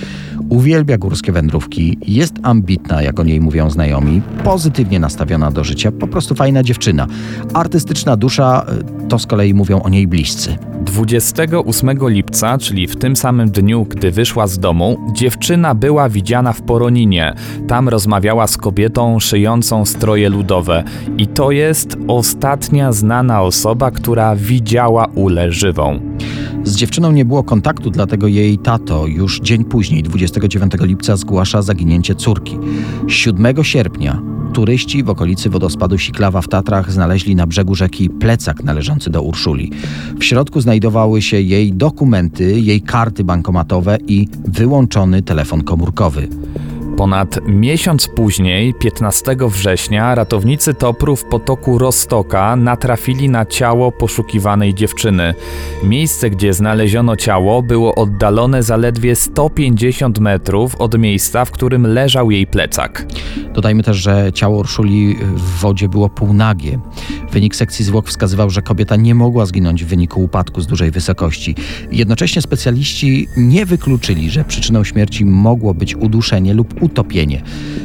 Uwielbia 0.50 0.98
górskie 0.98 1.32
wędrówki. 1.32 1.98
Jest 2.08 2.34
ambitna, 2.44 3.02
jak 3.02 3.20
o 3.20 3.24
niej 3.24 3.42
mówią 3.42 3.70
znajomi. 3.70 4.22
Pozytywnie 4.44 5.00
nastawiona 5.00 5.52
do 5.52 5.64
życia. 5.64 5.92
Po 5.92 6.08
prostu 6.08 6.36
fajna 6.36 6.64
dziewczyna. 6.64 7.08
Artystyczna 7.54 8.18
dusza, 8.18 8.66
y, 9.04 9.08
to 9.08 9.20
z 9.20 9.26
kolei 9.26 9.54
mówią 9.54 9.82
o 9.82 9.90
niej 9.90 10.08
bliscy. 10.08 10.58
28 10.82 12.10
lipca, 12.10 12.58
czyli 12.58 12.88
w 12.88 12.96
tym 12.96 13.16
samym 13.16 13.50
dniu, 13.50 13.86
gdy 13.90 14.12
wyszła 14.12 14.48
z 14.48 14.60
domu, 14.60 14.98
dziewczyna 15.14 15.76
była 15.76 16.10
widziana 16.10 16.54
w 16.54 16.62
Poroninie. 16.62 17.34
Tam 17.68 17.90
rozmawiała 17.90 18.48
z 18.48 18.58
kobietą 18.58 19.20
szyjącą 19.20 19.86
stroje 19.86 20.30
ludowe. 20.30 20.84
I 21.18 21.28
to 21.28 21.52
jest 21.52 21.98
ostatnia 22.08 22.92
znana 22.92 23.42
osoba, 23.42 23.92
która 23.92 24.36
widziała 24.36 25.06
Ulę 25.16 25.52
żywą. 25.52 26.00
Z 26.66 26.76
dziewczyną 26.76 27.12
nie 27.12 27.26
było 27.26 27.44
kontaktu, 27.44 27.90
dlatego 27.90 28.28
jej 28.28 28.58
tato 28.58 29.08
już 29.08 29.40
dzień 29.40 29.66
później, 29.66 30.04
29 30.04 30.74
lipca, 30.80 31.18
zgłasza 31.18 31.62
zaginięcie 31.62 32.16
córki. 32.16 32.58
7 33.08 33.64
sierpnia 33.64 34.22
turyści 34.56 35.04
w 35.04 35.10
okolicy 35.10 35.50
wodospadu 35.50 35.98
Siklawa 35.98 36.42
w 36.42 36.48
Tatrach 36.48 36.92
znaleźli 36.92 37.36
na 37.36 37.48
brzegu 37.48 37.76
rzeki 37.76 38.10
plecak 38.10 38.64
należący 38.64 39.10
do 39.10 39.22
Urszuli. 39.22 39.72
W 40.20 40.24
środku 40.24 40.62
znajdowały 40.62 41.22
się 41.22 41.42
jej 41.42 41.74
dokumenty, 41.74 42.60
jej 42.60 42.82
karty 42.82 43.24
bankomatowe 43.24 43.98
i 44.08 44.28
wyłączony 44.48 45.22
telefon 45.22 45.64
komórkowy. 45.64 46.28
Ponad 46.98 47.40
miesiąc 47.48 48.08
później, 48.08 48.74
15 48.74 49.36
września, 49.50 50.16
ratownicy 50.16 50.74
Topru 50.74 51.16
w 51.16 51.26
potoku 51.26 51.78
Rostoka 51.78 52.56
natrafili 52.56 53.30
na 53.30 53.46
ciało 53.46 53.92
poszukiwanej 53.92 54.74
dziewczyny. 54.74 55.34
Miejsce, 55.84 56.30
gdzie 56.30 56.54
znaleziono 56.54 57.16
ciało, 57.16 57.62
było 57.62 57.96
oddalone 57.96 58.64
zaledwie 58.64 59.16
150 59.16 60.20
metrów 60.20 60.76
od 60.76 61.00
miejsca, 61.00 61.46
w 61.46 61.52
którym 61.52 61.88
leżał 61.88 62.32
jej 62.32 62.48
plecak. 62.48 63.06
Dodajmy 63.54 63.84
też, 63.84 63.98
że 63.98 64.34
ciało 64.34 64.60
Urszuli 64.60 65.16
w 65.36 65.60
wodzie 65.60 65.90
było 65.90 66.10
półnagie. 66.10 66.80
Wynik 67.32 67.56
sekcji 67.56 67.86
zwłok 67.86 68.08
wskazywał, 68.08 68.50
że 68.50 68.62
kobieta 68.62 68.96
nie 68.96 69.16
mogła 69.16 69.46
zginąć 69.46 69.84
w 69.84 69.88
wyniku 69.88 70.24
upadku 70.24 70.62
z 70.62 70.68
dużej 70.68 70.92
wysokości. 70.92 71.56
Jednocześnie 71.92 72.42
specjaliści 72.42 73.28
nie 73.38 73.66
wykluczyli, 73.66 74.30
że 74.30 74.44
przyczyną 74.44 74.84
śmierci 74.84 75.26
mogło 75.26 75.74
być 75.74 75.96
uduszenie 75.96 76.54
lub 76.54 76.85
utopienie. 76.86 77.42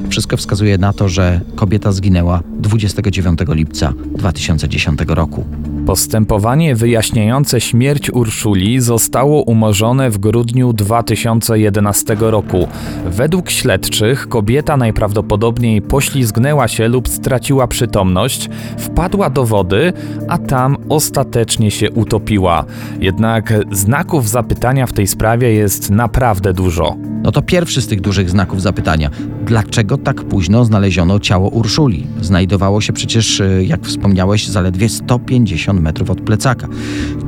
Wszystko 0.08 0.36
wskazuje 0.36 0.78
na 0.78 0.92
to, 0.92 1.08
że 1.08 1.40
kobieta 1.54 1.92
zginęła 1.92 2.42
29 2.58 3.40
lipca 3.48 3.92
2010 4.14 5.00
roku. 5.08 5.44
Postępowanie 5.86 6.76
wyjaśniające 6.76 7.60
śmierć 7.60 8.10
Urszuli 8.10 8.80
zostało 8.80 9.42
umorzone 9.42 10.10
w 10.10 10.18
grudniu 10.18 10.72
2011 10.72 12.16
roku. 12.20 12.68
Według 13.06 13.50
śledczych 13.50 14.28
kobieta 14.28 14.76
najprawdopodobniej 14.76 15.82
poślizgnęła 15.82 16.68
się 16.68 16.88
lub 16.88 17.08
straciła 17.08 17.66
przytomność, 17.66 18.50
wpadła 18.78 19.30
do 19.30 19.44
wody, 19.44 19.92
a 20.28 20.38
tam 20.38 20.76
ostatecznie 20.88 21.70
się 21.70 21.90
utopiła. 21.90 22.64
Jednak 23.00 23.52
znaków 23.72 24.28
zapytania 24.28 24.86
w 24.86 24.92
tej 24.92 25.06
sprawie 25.06 25.52
jest 25.52 25.90
naprawdę 25.90 26.52
dużo. 26.52 26.96
No 27.22 27.32
to 27.32 27.42
pierwszy 27.42 27.82
z 27.82 27.86
tych 27.86 28.00
dużych 28.00 28.30
znaków 28.30 28.62
zapytania. 28.62 29.10
Dlaczego 29.44 29.98
tak 29.98 30.24
późno 30.24 30.64
znaleziono 30.64 31.18
ciało 31.18 31.48
Urszuli? 31.48 32.06
Znajdowało 32.20 32.80
się 32.80 32.92
przecież, 32.92 33.40
y, 33.40 33.64
jak 33.66 33.86
wspomniałeś, 33.86 34.48
zaledwie 34.48 34.88
150 34.88 35.80
metrów 35.80 36.10
od 36.10 36.20
plecaka. 36.20 36.68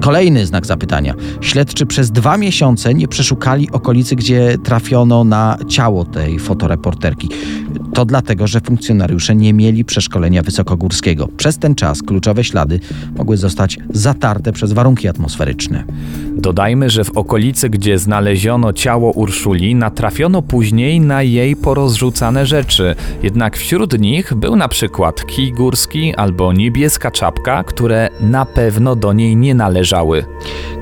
Kolejny 0.00 0.46
znak 0.46 0.66
zapytania. 0.66 1.14
Śledczy 1.40 1.86
przez 1.86 2.10
dwa 2.10 2.38
miesiące 2.38 2.94
nie 2.94 3.08
przeszukali 3.08 3.70
okolicy, 3.70 4.16
gdzie 4.16 4.58
trafiono 4.64 5.24
na 5.24 5.58
ciało 5.68 6.04
tej 6.04 6.38
fotoreporterki. 6.38 7.28
To 7.94 8.04
dlatego, 8.04 8.46
że 8.46 8.60
funkcjonariusze 8.60 9.34
nie 9.34 9.52
mieli 9.52 9.84
przeszkolenia 9.84 10.42
wysokogórskiego. 10.42 11.28
Przez 11.36 11.58
ten 11.58 11.74
czas 11.74 12.02
kluczowe 12.02 12.44
ślady 12.44 12.80
mogły 13.16 13.36
zostać 13.36 13.78
zatarte 13.90 14.52
przez 14.52 14.72
warunki 14.72 15.08
atmosferyczne. 15.08 15.84
Dodajmy, 16.36 16.90
że 16.90 17.04
w 17.04 17.10
okolicy, 17.10 17.70
gdzie 17.70 17.98
znaleziono 17.98 18.72
ciało 18.72 19.12
Urszuli, 19.12 19.74
natrafiono 19.82 20.42
później 20.42 21.00
na 21.00 21.22
jej 21.22 21.56
porozrzucane 21.56 22.46
rzeczy. 22.46 22.94
Jednak 23.22 23.56
wśród 23.56 24.00
nich 24.00 24.34
był 24.34 24.56
na 24.56 24.68
przykład 24.68 25.24
kij 25.24 25.52
górski 25.52 26.14
albo 26.14 26.52
niebieska 26.52 27.10
czapka, 27.10 27.64
które 27.64 28.08
na 28.20 28.46
pewno 28.46 28.96
do 28.96 29.12
niej 29.12 29.36
nie 29.36 29.54
należały. 29.54 30.24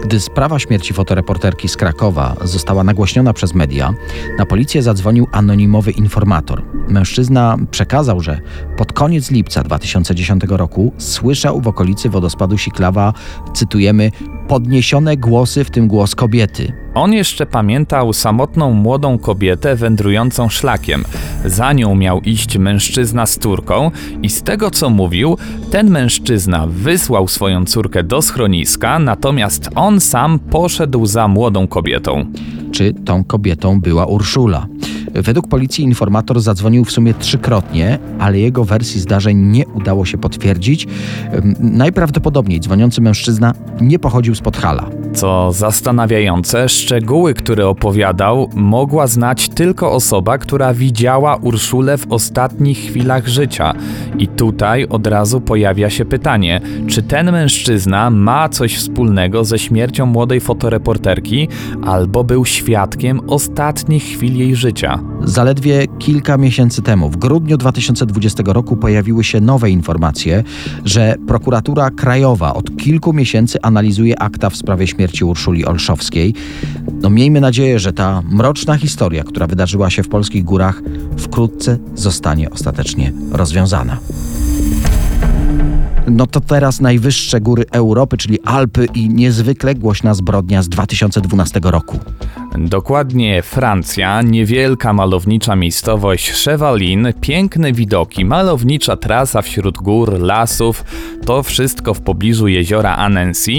Gdy 0.04 0.20
sprawa 0.20 0.58
śmierci 0.58 0.94
fotoreporterki 0.94 1.68
z 1.68 1.76
Krakowa 1.76 2.36
została 2.42 2.84
nagłośniona 2.84 3.32
przez 3.32 3.54
media, 3.54 3.94
na 4.38 4.46
policję 4.46 4.82
zadzwonił 4.82 5.26
anonimowy 5.32 5.90
informator. 5.90 6.62
Mężczyzna 6.90 7.56
przekazał, 7.70 8.20
że 8.20 8.40
pod 8.76 8.92
koniec 8.92 9.30
lipca 9.30 9.62
2010 9.62 10.42
roku 10.48 10.92
słyszał 10.98 11.60
w 11.60 11.68
okolicy 11.68 12.08
wodospadu 12.08 12.58
Siklawa, 12.58 13.12
cytujemy, 13.54 14.12
podniesione 14.48 15.16
głosy, 15.16 15.64
w 15.64 15.70
tym 15.70 15.88
głos 15.88 16.14
kobiety. 16.14 16.72
On 16.94 17.12
jeszcze 17.12 17.46
pamiętał 17.46 18.12
samotną 18.12 18.72
młodą 18.72 19.18
kobietę 19.18 19.76
wędrującą 19.76 20.48
szlakiem. 20.48 21.04
Za 21.44 21.72
nią 21.72 21.94
miał 21.94 22.20
iść 22.20 22.58
mężczyzna 22.58 23.26
z 23.26 23.38
córką 23.38 23.90
i 24.22 24.30
z 24.30 24.42
tego 24.42 24.70
co 24.70 24.90
mówił, 24.90 25.36
ten 25.70 25.90
mężczyzna 25.90 26.66
wysłał 26.66 27.28
swoją 27.28 27.64
córkę 27.64 28.02
do 28.02 28.22
schroniska, 28.22 28.98
natomiast 28.98 29.70
on 29.74 30.00
sam 30.00 30.38
poszedł 30.38 31.06
za 31.06 31.28
młodą 31.28 31.68
kobietą. 31.68 32.26
Czy 32.72 32.94
tą 32.94 33.24
kobietą 33.24 33.80
była 33.80 34.06
Urszula? 34.06 34.66
Według 35.14 35.48
policji 35.48 35.84
informator 35.84 36.40
zadzwonił 36.40 36.84
w 36.84 36.90
sumie 36.90 37.14
trzykrotnie, 37.14 37.98
ale 38.18 38.38
jego 38.38 38.64
wersji 38.64 39.00
zdarzeń 39.00 39.38
nie 39.38 39.66
udało 39.66 40.04
się 40.04 40.18
potwierdzić. 40.18 40.86
Najprawdopodobniej 41.60 42.60
dzwoniący 42.60 43.00
mężczyzna 43.00 43.54
nie 43.80 43.98
pochodził 43.98 44.34
z 44.34 44.40
Podhala. 44.40 44.90
Co 45.14 45.52
zastanawiające, 45.52 46.68
szczegóły, 46.68 47.34
które 47.34 47.68
opowiadał, 47.68 48.50
mogła 48.54 49.06
znać 49.06 49.48
tylko 49.48 49.92
osoba, 49.92 50.38
która 50.38 50.74
widziała 50.74 51.36
Urszulę 51.36 51.98
w 51.98 52.12
ostatnich 52.12 52.78
chwilach 52.78 53.28
życia. 53.28 53.74
I 54.18 54.28
tutaj 54.28 54.86
od 54.86 55.06
razu 55.06 55.40
pojawia 55.40 55.90
się 55.90 56.04
pytanie, 56.04 56.60
czy 56.86 57.02
ten 57.02 57.32
mężczyzna 57.32 58.10
ma 58.10 58.48
coś 58.48 58.76
wspólnego 58.76 59.44
ze 59.44 59.58
śmiercią 59.58 60.06
młodej 60.06 60.40
fotoreporterki, 60.40 61.48
albo 61.84 62.24
był 62.24 62.44
świadkiem 62.44 63.20
ostatnich 63.26 64.02
chwil 64.02 64.36
jej 64.36 64.56
życia. 64.56 64.89
Zaledwie 65.24 65.86
kilka 65.98 66.36
miesięcy 66.36 66.82
temu, 66.82 67.10
w 67.10 67.16
grudniu 67.16 67.56
2020 67.56 68.42
roku, 68.46 68.76
pojawiły 68.76 69.24
się 69.24 69.40
nowe 69.40 69.70
informacje, 69.70 70.44
że 70.84 71.16
prokuratura 71.26 71.90
krajowa 71.90 72.54
od 72.54 72.76
kilku 72.76 73.12
miesięcy 73.12 73.62
analizuje 73.62 74.22
akta 74.22 74.50
w 74.50 74.56
sprawie 74.56 74.86
śmierci 74.86 75.24
Urszuli 75.24 75.66
Olszowskiej. 75.66 76.34
No 77.02 77.10
miejmy 77.10 77.40
nadzieję, 77.40 77.78
że 77.78 77.92
ta 77.92 78.22
mroczna 78.30 78.76
historia, 78.76 79.24
która 79.24 79.46
wydarzyła 79.46 79.90
się 79.90 80.02
w 80.02 80.08
polskich 80.08 80.44
górach, 80.44 80.82
wkrótce 81.16 81.78
zostanie 81.94 82.50
ostatecznie 82.50 83.12
rozwiązana. 83.32 83.98
No 86.10 86.26
to 86.26 86.40
teraz 86.40 86.80
najwyższe 86.80 87.40
góry 87.40 87.64
Europy, 87.72 88.16
czyli 88.16 88.40
Alpy 88.40 88.86
i 88.94 89.08
niezwykle 89.08 89.74
głośna 89.74 90.14
zbrodnia 90.14 90.62
z 90.62 90.68
2012 90.68 91.60
roku. 91.62 91.98
Dokładnie 92.58 93.42
Francja, 93.42 94.22
niewielka 94.22 94.92
malownicza 94.92 95.56
miejscowość 95.56 96.30
Chevalin, 96.30 97.08
piękne 97.20 97.72
widoki, 97.72 98.24
malownicza 98.24 98.96
trasa 98.96 99.42
wśród 99.42 99.76
gór, 99.76 100.20
lasów, 100.20 100.84
to 101.26 101.42
wszystko 101.42 101.94
w 101.94 102.00
pobliżu 102.00 102.48
jeziora 102.48 102.96
Annecy 102.96 103.52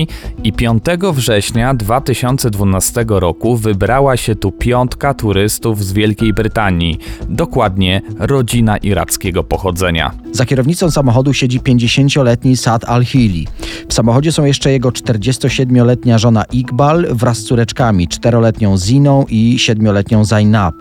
i 0.43 0.53
5 0.53 0.83
września 1.13 1.73
2012 1.73 3.05
roku 3.07 3.55
wybrała 3.55 4.17
się 4.17 4.35
tu 4.35 4.51
piątka 4.51 5.13
turystów 5.13 5.83
z 5.83 5.93
Wielkiej 5.93 6.33
Brytanii, 6.33 6.97
dokładnie 7.29 8.01
rodzina 8.19 8.77
irackiego 8.77 9.43
pochodzenia. 9.43 10.11
Za 10.31 10.45
kierownicą 10.45 10.91
samochodu 10.91 11.33
siedzi 11.33 11.59
50-letni 11.59 12.40
Saad 12.55 12.85
Al-Hili. 12.85 13.47
W 13.89 13.93
samochodzie 13.93 14.31
są 14.31 14.45
jeszcze 14.45 14.71
jego 14.71 14.89
47-letnia 14.89 16.17
żona 16.17 16.43
Iqbal 16.43 17.07
wraz 17.11 17.37
z 17.37 17.43
córeczkami, 17.43 18.07
4-letnią 18.07 18.77
Ziną 18.77 19.25
i 19.29 19.57
7-letnią 19.59 20.25
Zainab 20.25 20.75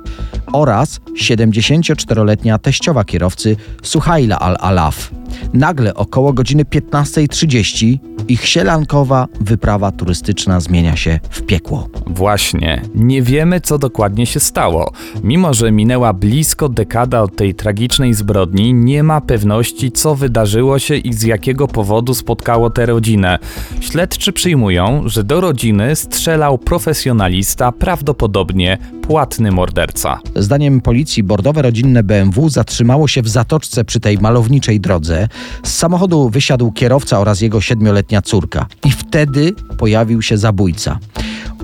oraz 0.52 1.00
74-letnia 1.16 2.58
teściowa 2.58 3.04
kierowcy 3.04 3.56
Suhaila 3.82 4.38
Al-Alaf. 4.38 5.10
Nagle 5.54 5.94
około 5.94 6.32
godziny 6.32 6.64
15.30 6.64 7.98
ich 8.28 8.46
sielankowa 8.46 9.28
wyprawa 9.40 9.92
turystyczna 9.92 10.60
zmienia 10.60 10.96
się 10.96 11.20
w 11.30 11.42
piekło. 11.42 11.88
Właśnie, 12.06 12.82
nie 12.94 13.22
wiemy 13.22 13.60
co 13.60 13.78
dokładnie 13.78 14.26
się 14.26 14.40
stało. 14.40 14.92
Mimo, 15.22 15.54
że 15.54 15.72
minęła 15.72 16.12
blisko 16.12 16.68
dekada 16.68 17.22
od 17.22 17.36
tej 17.36 17.54
tragicznej 17.54 18.14
zbrodni, 18.14 18.74
nie 18.74 19.02
ma 19.02 19.20
pewności, 19.20 19.92
co 19.92 20.14
wydarzyło 20.14 20.78
się 20.78 20.96
i 20.96 21.12
z 21.12 21.22
jakiego 21.22 21.49
powodu 21.68 22.14
spotkało 22.14 22.70
tę 22.70 22.86
rodzinę. 22.86 23.38
Śledczy 23.80 24.32
przyjmują, 24.32 25.02
że 25.06 25.24
do 25.24 25.40
rodziny 25.40 25.96
strzelał 25.96 26.58
profesjonalista, 26.58 27.72
prawdopodobnie 27.72 28.78
płatny 29.02 29.52
morderca. 29.52 30.18
Zdaniem 30.36 30.80
policji 30.80 31.22
bordowe 31.22 31.62
rodzinne 31.62 32.02
BMW 32.02 32.48
zatrzymało 32.48 33.08
się 33.08 33.22
w 33.22 33.28
zatoczce 33.28 33.84
przy 33.84 34.00
tej 34.00 34.18
malowniczej 34.18 34.80
drodze. 34.80 35.28
Z 35.62 35.72
samochodu 35.72 36.28
wysiadł 36.28 36.72
kierowca 36.72 37.18
oraz 37.18 37.40
jego 37.40 37.60
siedmioletnia 37.60 38.22
córka. 38.22 38.66
I 38.84 38.90
wtedy 38.90 39.52
pojawił 39.78 40.22
się 40.22 40.38
zabójca. 40.38 40.98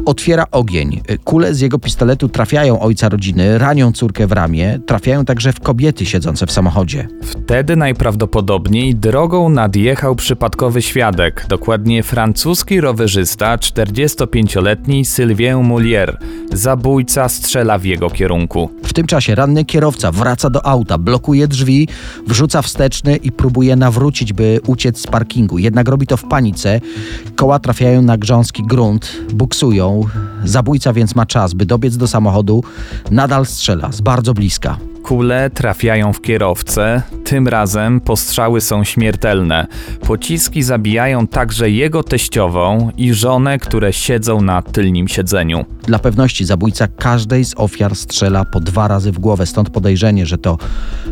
Otwiera 0.07 0.47
ogień. 0.51 1.01
Kule 1.25 1.55
z 1.55 1.61
jego 1.61 1.79
pistoletu 1.79 2.29
trafiają 2.29 2.81
ojca 2.81 3.09
rodziny, 3.09 3.59
ranią 3.59 3.93
córkę 3.93 4.27
w 4.27 4.33
ramię, 4.33 4.79
trafiają 4.87 5.25
także 5.25 5.53
w 5.53 5.61
kobiety 5.61 6.07
siedzące 6.07 6.47
w 6.47 6.53
samochodzie. 6.53 7.09
Wtedy 7.23 7.77
najprawdopodobniej 7.77 8.95
drogą 8.95 9.49
nadjechał 9.49 10.15
przypadkowy 10.15 10.83
świadek, 10.83 11.47
dokładnie 11.49 12.03
francuski 12.03 12.81
rowerzysta, 12.81 13.57
45-letni 13.57 15.05
Sylvien 15.05 15.63
Moulier. 15.63 16.19
Zabójca 16.53 17.29
strzela 17.29 17.79
w 17.79 17.85
jego 17.85 18.11
kierunku. 18.11 18.71
W 18.83 18.93
tym 18.93 19.07
czasie 19.07 19.35
ranny 19.35 19.65
kierowca 19.65 20.13
wraca 20.13 20.51
do 20.51 20.67
auta, 20.67 20.99
blokuje 20.99 21.49
drzwi, 21.49 21.89
wrzuca 22.27 22.63
wsteczny 22.63 23.17
i 23.17 23.33
próbuje 23.33 23.77
nawrócić, 23.77 24.33
by 24.33 24.61
uciec 24.67 25.01
z 25.01 25.07
parkingu. 25.07 25.59
Jednak 25.59 25.89
robi 25.89 26.07
to 26.07 26.17
w 26.17 26.25
panice. 26.25 26.81
Koła 27.37 27.59
trafiają 27.59 28.03
na 28.03 28.19
grząski 28.19 28.63
grunt, 28.63 29.17
buksują. 29.33 29.96
Zabójca 30.45 30.93
więc 30.93 31.15
ma 31.15 31.27
czas, 31.27 31.55
by 31.55 31.67
dobiec 31.67 31.97
do 31.97 32.09
samochodu. 32.09 32.65
Nadal 33.11 33.47
strzela 33.47 33.93
z 33.93 34.01
bardzo 34.01 34.35
bliska. 34.35 34.79
Kule 35.07 35.51
trafiają 35.51 36.13
w 36.13 36.21
kierowcę, 36.21 37.03
tym 37.25 37.49
razem 37.49 38.01
postrzały 38.01 38.61
są 38.61 38.85
śmiertelne. 38.85 39.67
Pociski 40.07 40.63
zabijają 40.63 41.27
także 41.27 41.71
jego 41.71 42.03
teściową 42.03 42.91
i 42.97 43.15
żonę, 43.15 43.59
które 43.59 43.93
siedzą 43.93 44.41
na 44.41 44.63
tylnym 44.63 45.09
siedzeniu. 45.09 45.65
Dla 45.83 45.99
pewności 45.99 46.45
zabójca 46.45 46.89
każdej 46.89 47.45
z 47.45 47.55
ofiar 47.57 47.97
strzela 47.97 48.45
po 48.45 48.61
dwa 48.61 48.89
razy 48.89 49.13
w 49.13 49.19
głowę, 49.19 49.47
stąd 49.47 49.71
podejrzenie, 49.71 50.27
że 50.27 50.39
to 50.39 50.59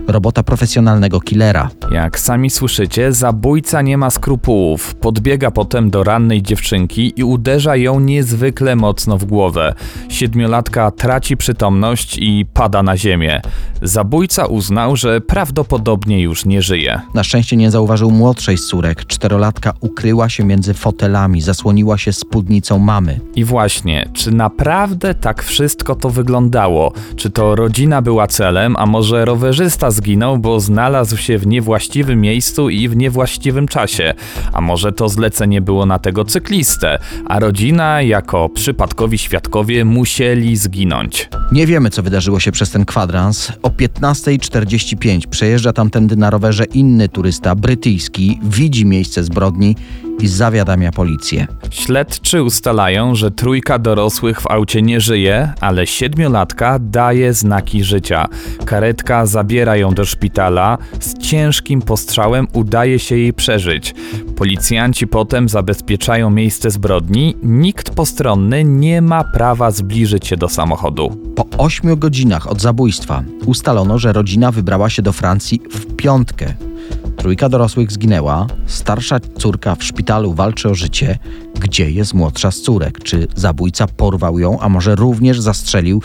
robota 0.08 0.42
profesjonalnego 0.42 1.20
killera. 1.20 1.70
Jak 1.90 2.20
sami 2.20 2.50
słyszycie, 2.50 3.12
zabójca 3.12 3.82
nie 3.82 3.98
ma 3.98 4.10
skrupułów. 4.10 4.94
Podbiega 4.94 5.50
potem 5.50 5.90
do 5.90 6.04
rannej 6.04 6.42
dziewczynki 6.42 7.12
i 7.16 7.24
uderza 7.24 7.76
ją 7.76 8.00
niezwykle 8.00 8.76
mocno 8.76 9.18
w 9.18 9.24
głowę. 9.24 9.74
Siedmiolatka 10.08 10.90
traci 10.90 11.36
przytomność 11.36 12.18
i 12.18 12.46
pada 12.54 12.82
na 12.82 12.96
ziemię. 12.96 13.40
Zabójca 13.84 14.46
uznał, 14.46 14.96
że 14.96 15.20
prawdopodobnie 15.20 16.20
już 16.20 16.44
nie 16.44 16.62
żyje. 16.62 17.00
Na 17.14 17.24
szczęście 17.24 17.56
nie 17.56 17.70
zauważył 17.70 18.10
młodszej 18.10 18.58
z 18.58 18.66
córek. 18.66 19.06
Czterolatka 19.06 19.72
ukryła 19.80 20.28
się 20.28 20.44
między 20.44 20.74
fotelami, 20.74 21.40
zasłoniła 21.40 21.98
się 21.98 22.12
spódnicą 22.12 22.78
mamy. 22.78 23.20
I 23.36 23.44
właśnie, 23.44 24.08
czy 24.12 24.30
naprawdę 24.30 25.14
tak 25.14 25.42
wszystko 25.42 25.94
to 25.94 26.10
wyglądało? 26.10 26.92
Czy 27.16 27.30
to 27.30 27.54
rodzina 27.56 28.02
była 28.02 28.26
celem, 28.26 28.76
a 28.78 28.86
może 28.86 29.24
rowerzysta 29.24 29.90
zginął, 29.90 30.38
bo 30.38 30.60
znalazł 30.60 31.16
się 31.16 31.38
w 31.38 31.46
niewłaściwym 31.46 32.20
miejscu 32.20 32.70
i 32.70 32.88
w 32.88 32.96
niewłaściwym 32.96 33.68
czasie? 33.68 34.14
A 34.52 34.60
może 34.60 34.92
to 34.92 35.08
zlecenie 35.08 35.60
było 35.60 35.86
na 35.86 35.98
tego 35.98 36.24
cyklistę, 36.24 36.98
a 37.26 37.40
rodzina 37.40 38.02
jako 38.02 38.48
przypadkowi 38.48 39.18
świadkowie 39.18 39.84
musieli 39.84 40.56
zginąć? 40.56 41.28
Nie 41.52 41.66
wiemy, 41.66 41.90
co 41.90 42.02
wydarzyło 42.02 42.40
się 42.40 42.52
przez 42.52 42.70
ten 42.70 42.84
kwadrans. 42.84 43.52
O 43.62 43.73
15.45 43.76 45.26
przejeżdża 45.26 45.72
tamtędy 45.72 46.16
na 46.16 46.30
rowerze 46.30 46.64
inny 46.64 47.08
turysta, 47.08 47.54
brytyjski, 47.54 48.40
widzi 48.42 48.86
miejsce 48.86 49.24
zbrodni 49.24 49.76
i 50.20 50.26
zawiadamia 50.26 50.92
policję. 50.92 51.46
Śledczy 51.70 52.42
ustalają, 52.42 53.14
że 53.14 53.30
trójka 53.30 53.78
dorosłych 53.78 54.40
w 54.40 54.50
aucie 54.50 54.82
nie 54.82 55.00
żyje, 55.00 55.52
ale 55.60 55.86
siedmiolatka 55.86 56.78
daje 56.78 57.32
znaki 57.32 57.84
życia. 57.84 58.28
Karetka 58.64 59.26
zabiera 59.26 59.76
ją 59.76 59.90
do 59.90 60.04
szpitala, 60.04 60.78
z 61.00 61.18
ciężkim 61.18 61.82
postrzałem 61.82 62.46
udaje 62.52 62.98
się 62.98 63.16
jej 63.16 63.32
przeżyć. 63.32 63.94
Policjanci 64.36 65.06
potem 65.06 65.48
zabezpieczają 65.48 66.30
miejsce 66.30 66.70
zbrodni, 66.70 67.36
nikt 67.42 67.90
postronny 67.90 68.64
nie 68.64 69.02
ma 69.02 69.24
prawa 69.24 69.70
zbliżyć 69.70 70.26
się 70.26 70.36
do 70.36 70.48
samochodu. 70.48 71.16
Po 71.36 71.46
8 71.58 71.98
godzinach 71.98 72.50
od 72.50 72.60
zabójstwa 72.60 73.22
ustalono, 73.64 73.98
że 73.98 74.12
rodzina 74.12 74.52
wybrała 74.52 74.90
się 74.90 75.02
do 75.02 75.12
Francji 75.12 75.62
w 75.70 75.96
piątkę. 75.96 76.54
Trójka 77.24 77.48
dorosłych 77.48 77.92
zginęła, 77.92 78.46
starsza 78.66 79.20
córka 79.38 79.74
w 79.74 79.84
szpitalu 79.84 80.34
walczy 80.34 80.70
o 80.70 80.74
życie. 80.74 81.18
Gdzie 81.60 81.90
jest 81.90 82.14
młodsza 82.14 82.50
z 82.50 82.60
córek? 82.60 82.98
Czy 83.02 83.28
zabójca 83.36 83.86
porwał 83.86 84.38
ją, 84.38 84.60
a 84.60 84.68
może 84.68 84.94
również 84.94 85.40
zastrzelił 85.40 86.02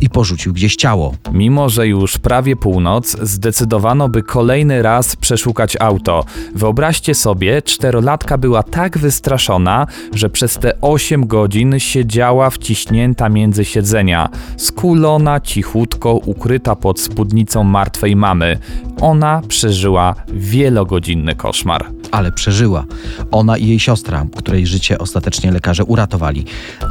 i 0.00 0.10
porzucił 0.10 0.52
gdzieś 0.52 0.76
ciało? 0.76 1.14
Mimo, 1.32 1.68
że 1.68 1.88
już 1.88 2.18
prawie 2.18 2.56
północ, 2.56 3.16
zdecydowano, 3.22 4.08
by 4.08 4.22
kolejny 4.22 4.82
raz 4.82 5.16
przeszukać 5.16 5.76
auto. 5.80 6.24
Wyobraźcie 6.54 7.14
sobie, 7.14 7.62
czterolatka 7.62 8.38
była 8.38 8.62
tak 8.62 8.98
wystraszona, 8.98 9.86
że 10.14 10.30
przez 10.30 10.58
te 10.58 10.80
8 10.80 11.26
godzin 11.26 11.74
siedziała 11.78 12.50
wciśnięta 12.50 13.28
między 13.28 13.64
siedzenia, 13.64 14.28
skulona, 14.56 15.40
cichutko, 15.40 16.14
ukryta 16.14 16.76
pod 16.76 17.00
spódnicą 17.00 17.64
martwej 17.64 18.16
mamy. 18.16 18.58
Ona 19.00 19.42
przeżyła 19.48 20.14
wielogodzinny 20.62 21.34
koszmar. 21.34 21.86
Ale 22.10 22.32
przeżyła. 22.32 22.84
Ona 23.30 23.56
i 23.56 23.68
jej 23.68 23.80
siostra, 23.80 24.26
której 24.36 24.66
życie 24.66 24.98
ostatecznie 24.98 25.52
lekarze 25.52 25.84
uratowali. 25.84 26.44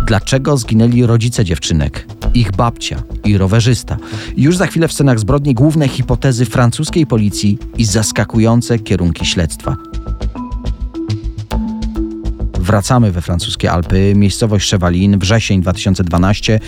Dlaczego 0.08 0.58
zginęli 0.58 1.06
rodzice 1.06 1.46
dziewczynek? 1.46 2.08
Ich 2.34 2.52
babcia 2.52 3.04
i 3.26 3.38
rowerzysta. 3.38 3.98
Już 4.38 4.58
za 4.58 4.68
chwilę 4.68 4.88
w 4.88 4.94
scenach 4.94 5.20
zbrodni 5.20 5.54
główne 5.54 5.88
hipotezy 5.88 6.46
francuskiej 6.46 7.06
policji 7.08 7.58
i 7.78 7.86
zaskakujące 7.86 8.80
kierunki 8.80 9.26
śledztwa. 9.26 9.91
Wracamy 12.72 13.12
we 13.12 13.22
francuskie 13.22 13.72
Alpy, 13.72 14.14
miejscowość 14.16 14.70
Chevalin, 14.70 15.20
wrzesień 15.20 15.62
2012. 15.62 16.60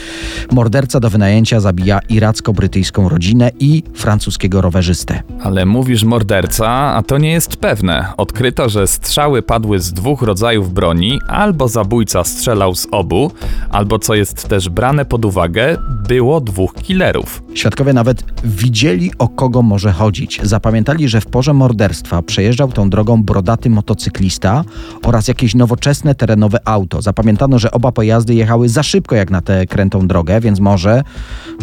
Morderca 0.52 1.00
do 1.00 1.10
wynajęcia 1.10 1.60
zabija 1.60 2.00
iracko-brytyjską 2.10 3.10
rodzinę 3.10 3.52
i 3.60 3.84
francuskiego 3.94 4.62
rowerzystę. 4.62 5.24
Ale 5.44 5.66
mówisz 5.66 6.04
morderca, 6.04 6.70
a 6.70 7.04
to 7.04 7.18
nie 7.18 7.32
jest 7.32 7.56
pewne. 7.56 8.06
Odkryto, 8.18 8.70
że 8.70 8.88
strzały 8.88 9.42
padły 9.42 9.80
z 9.80 9.94
dwóch 9.94 10.22
rodzajów 10.22 10.74
broni, 10.74 11.20
albo 11.28 11.68
zabójca 11.68 12.24
strzelał 12.24 12.76
z 12.76 12.88
obu, 12.92 13.32
albo 13.70 14.00
co 14.00 14.16
jest 14.16 14.48
też 14.48 14.70
brane 14.70 15.06
pod 15.06 15.26
uwagę, 15.26 15.78
było 16.08 16.42
dwóch 16.42 16.74
killerów. 16.74 17.44
Świadkowie 17.54 17.94
nawet 17.94 18.24
widzieli, 18.44 19.12
o 19.18 19.28
kogo 19.28 19.62
może 19.62 19.92
chodzić. 19.92 20.40
Zapamiętali, 20.44 21.10
że 21.10 21.22
w 21.22 21.26
porze 21.26 21.54
morderstwa 21.54 22.22
przejeżdżał 22.22 22.72
tą 22.72 22.90
drogą 22.90 23.24
brodaty 23.24 23.70
motocyklista 23.70 24.64
oraz 25.04 25.28
jakieś 25.28 25.56
nowoczesne 25.56 25.93
terenowe 26.16 26.58
auto. 26.66 27.02
Zapamiętano, 27.02 27.60
że 27.60 27.72
oba 27.72 27.92
pojazdy 27.92 28.34
jechały 28.34 28.70
za 28.70 28.84
szybko 28.84 29.16
jak 29.16 29.32
na 29.32 29.42
tę 29.42 29.66
krętą 29.66 30.08
drogę, 30.08 30.40
więc 30.40 30.60
może, 30.60 31.04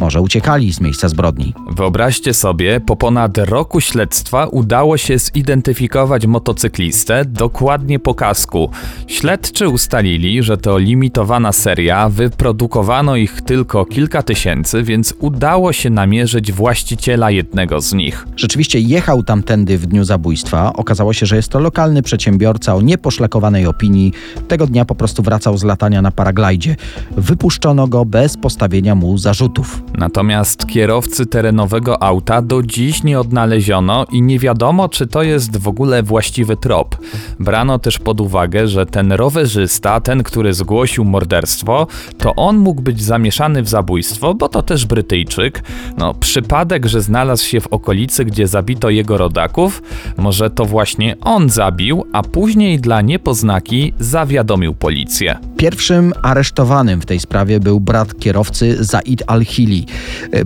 może 0.01 0.21
uciekali 0.21 0.73
z 0.73 0.81
miejsca 0.81 1.09
zbrodni. 1.09 1.55
Wyobraźcie 1.71 2.35
sobie, 2.35 2.81
po 2.81 2.97
ponad 2.97 3.39
roku 3.39 3.81
śledztwa 3.81 4.47
udało 4.47 4.97
się 4.97 5.19
zidentyfikować 5.19 6.27
motocyklistę 6.27 7.25
dokładnie 7.25 7.99
po 7.99 8.15
kasku. 8.15 8.71
Śledczy 9.07 9.69
ustalili, 9.69 10.43
że 10.43 10.57
to 10.57 10.79
limitowana 10.79 11.53
seria, 11.53 12.09
wyprodukowano 12.09 13.17
ich 13.17 13.43
tylko 13.43 13.85
kilka 13.85 14.23
tysięcy, 14.23 14.83
więc 14.83 15.15
udało 15.19 15.73
się 15.73 15.91
namierzyć 15.91 16.53
właściciela 16.53 17.31
jednego 17.31 17.81
z 17.81 17.93
nich. 17.93 18.27
Rzeczywiście 18.37 18.81
jechał 18.81 19.23
tamtędy 19.23 19.79
w 19.79 19.87
dniu 19.87 20.05
zabójstwa. 20.05 20.73
Okazało 20.73 21.13
się, 21.13 21.27
że 21.27 21.37
jest 21.37 21.49
to 21.49 21.61
lokalny 21.61 22.03
przedsiębiorca 22.03 22.75
o 22.75 22.81
nieposzlakowanej 22.81 23.67
opinii. 23.67 24.10
Tego 24.49 24.67
dnia 24.67 24.85
po 24.85 24.95
prostu 24.95 25.23
wracał 25.23 25.59
z 25.59 25.65
latania 25.65 26.03
na 26.03 26.11
paraglajdzie. 26.11 26.77
Wypuszczono 27.17 27.89
go 27.89 28.05
bez 28.05 28.37
postawienia 28.37 28.95
mu 28.95 29.19
zarzutów. 29.19 29.83
Natomiast 29.99 30.67
kierowcy 30.67 31.27
terenowego 31.27 32.03
auta 32.03 32.43
do 32.43 32.63
dziś 32.63 33.03
nie 33.03 33.21
odnaleziono 33.21 34.07
i 34.13 34.23
nie 34.23 34.39
wiadomo, 34.39 34.89
czy 34.89 35.07
to 35.07 35.23
jest 35.23 35.57
w 35.57 35.69
ogóle 35.69 36.03
właściwy 36.03 36.57
trop. 36.57 36.97
Brano 37.41 37.79
też 37.79 37.99
pod 37.99 38.21
uwagę, 38.21 38.69
że 38.69 38.87
ten 38.87 39.13
rowerzysta, 39.13 40.01
ten, 40.01 40.23
który 40.23 40.55
zgłosił 40.55 41.05
morderstwo, 41.05 41.87
to 42.19 42.35
on 42.35 42.59
mógł 42.59 42.83
być 42.83 43.03
zamieszany 43.03 43.63
w 43.63 43.69
zabójstwo, 43.69 44.35
bo 44.35 44.49
to 44.49 44.63
też 44.63 44.87
Brytyjczyk. 44.87 45.63
No, 45.97 46.15
przypadek, 46.15 46.87
że 46.87 47.01
znalazł 47.01 47.47
się 47.47 47.61
w 47.61 47.67
okolicy, 47.67 48.25
gdzie 48.25 48.47
zabito 48.47 48.91
jego 48.91 49.19
rodaków, 49.19 49.83
może 50.17 50.51
to 50.51 50.65
właśnie 50.65 51.17
on 51.21 51.49
zabił, 51.49 52.05
a 52.13 52.23
później 52.23 52.81
dla 52.81 53.01
niepoznaki 53.01 53.93
zawiadomił 54.01 54.75
policję. 54.75 55.39
Pierwszym 55.57 56.13
aresztowanym 56.23 57.01
w 57.01 57.07
tej 57.07 57.21
sprawie 57.21 57.61
był 57.61 57.81
brat 57.81 58.19
kierowcy 58.19 58.85
Zaid 58.85 59.23
al-Hili. 59.27 59.87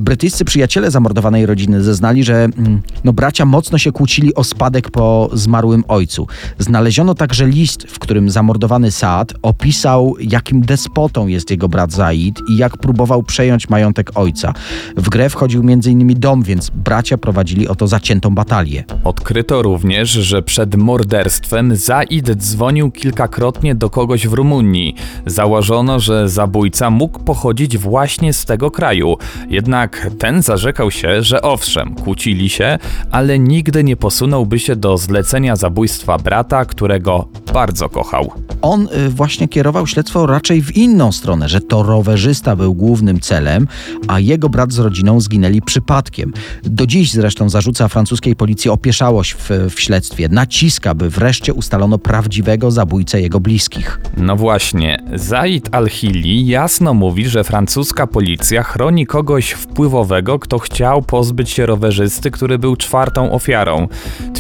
Brytyjscy 0.01 0.45
przyjaciele 0.45 0.91
zamordowanej 0.91 1.47
rodziny 1.47 1.83
zeznali, 1.83 2.25
że 2.25 2.35
mm, 2.45 2.83
no, 3.05 3.13
bracia 3.13 3.45
mocno 3.45 3.79
się 3.79 3.93
kłócili 3.93 4.35
o 4.35 4.45
spadek 4.45 4.91
po 4.91 5.31
zmarłym 5.33 5.85
ojcu. 5.89 6.27
Znaleziono 6.59 7.15
także 7.15 7.47
list, 7.47 7.83
w 7.89 7.99
którym 7.99 8.31
zamordowany 8.31 8.91
Saad 8.91 9.33
opisał, 9.43 10.15
jakim 10.21 10.61
despotą 10.61 11.27
jest 11.27 11.51
jego 11.51 11.69
brat 11.69 11.93
Zaid 11.93 12.41
i 12.51 12.57
jak 12.57 12.77
próbował 12.77 13.23
przejąć 13.23 13.69
majątek 13.69 14.11
ojca. 14.15 14.53
W 14.97 15.09
grę 15.09 15.31
wchodził 15.31 15.61
m.in. 15.61 16.21
dom, 16.21 16.43
więc 16.43 16.71
bracia 16.71 17.19
prowadzili 17.19 17.69
o 17.69 17.75
to 17.75 17.87
zaciętą 17.87 18.35
batalię. 18.35 18.85
Odkryto 19.05 19.63
również, 19.63 20.11
że 20.11 20.43
przed 20.43 20.75
morderstwem 20.75 21.77
Zaid 21.77 22.31
dzwonił 22.37 22.91
kilkakrotnie 22.91 23.44
do 23.75 23.91
kogoś 23.91 24.29
w 24.29 24.33
Rumunii. 24.33 24.95
Założono, 25.27 26.01
że 26.01 26.29
zabójca 26.29 26.91
mógł 26.91 27.19
pochodzić 27.19 27.79
właśnie 27.79 28.33
z 28.33 28.45
tego 28.45 28.71
kraju. 28.71 29.17
Jednak 29.51 30.11
ten 30.19 30.43
zarzekał 30.43 30.91
się, 30.91 31.23
że 31.23 31.43
owszem, 31.43 31.95
kłócili 31.95 32.49
się, 32.49 32.79
ale 33.11 33.39
nigdy 33.39 33.85
nie 33.85 33.97
posunąłby 33.97 34.59
się 34.59 34.77
do 34.77 34.99
zlecenia 34.99 35.57
zabójstwa 35.57 36.19
brata, 36.19 36.65
którego 36.65 37.29
bardzo 37.53 37.89
kochał. 37.89 38.33
On 38.63 38.89
y, 39.07 39.11
właśnie 39.11 39.49
kierował 39.49 39.87
śledztwo 39.87 40.27
raczej 40.27 40.63
w 40.63 40.77
inną 40.77 41.13
stronę, 41.13 41.49
że 41.49 41.61
to 41.61 41.83
rowerzysta 41.83 42.57
był 42.57 42.75
głównym 42.75 43.21
celem, 43.21 43.69
a 44.09 44.21
jego 44.21 44.49
brat 44.49 44.73
z 44.73 44.79
rodziną 44.79 45.21
zginęli 45.21 45.63
przypadkiem. 45.63 46.33
Do 46.63 46.87
dziś 46.87 47.13
zresztą 47.13 47.49
zarzuca 47.49 47.89
francuskiej 47.89 48.37
policji 48.37 48.71
opieszałość 48.71 49.35
w, 49.35 49.51
w 49.75 49.81
śledztwie. 49.81 50.29
Naciska, 50.29 50.95
by 50.95 51.11
wreszcie 51.11 51.55
ustalono 51.55 51.99
prawdziwego 51.99 52.71
zabójcę 52.71 53.21
jego 53.21 53.34
bliskich. 53.41 54.01
No 54.17 54.37
właśnie, 54.37 55.03
Zaid 55.15 55.69
al-Hili 55.73 56.47
jasno 56.47 56.95
mówi, 56.95 57.29
że 57.29 57.45
francuska 57.45 58.07
policja 58.07 58.63
chroni 58.63 59.07
kogoś 59.07 59.51
wpływowego, 59.51 60.39
kto 60.39 60.59
chciał 60.59 61.03
pozbyć 61.03 61.51
się 61.51 61.67
rowerzysty, 61.67 62.31
który 62.31 62.59
był 62.59 62.77
czwartą 62.77 63.33
ofiarą. 63.33 63.89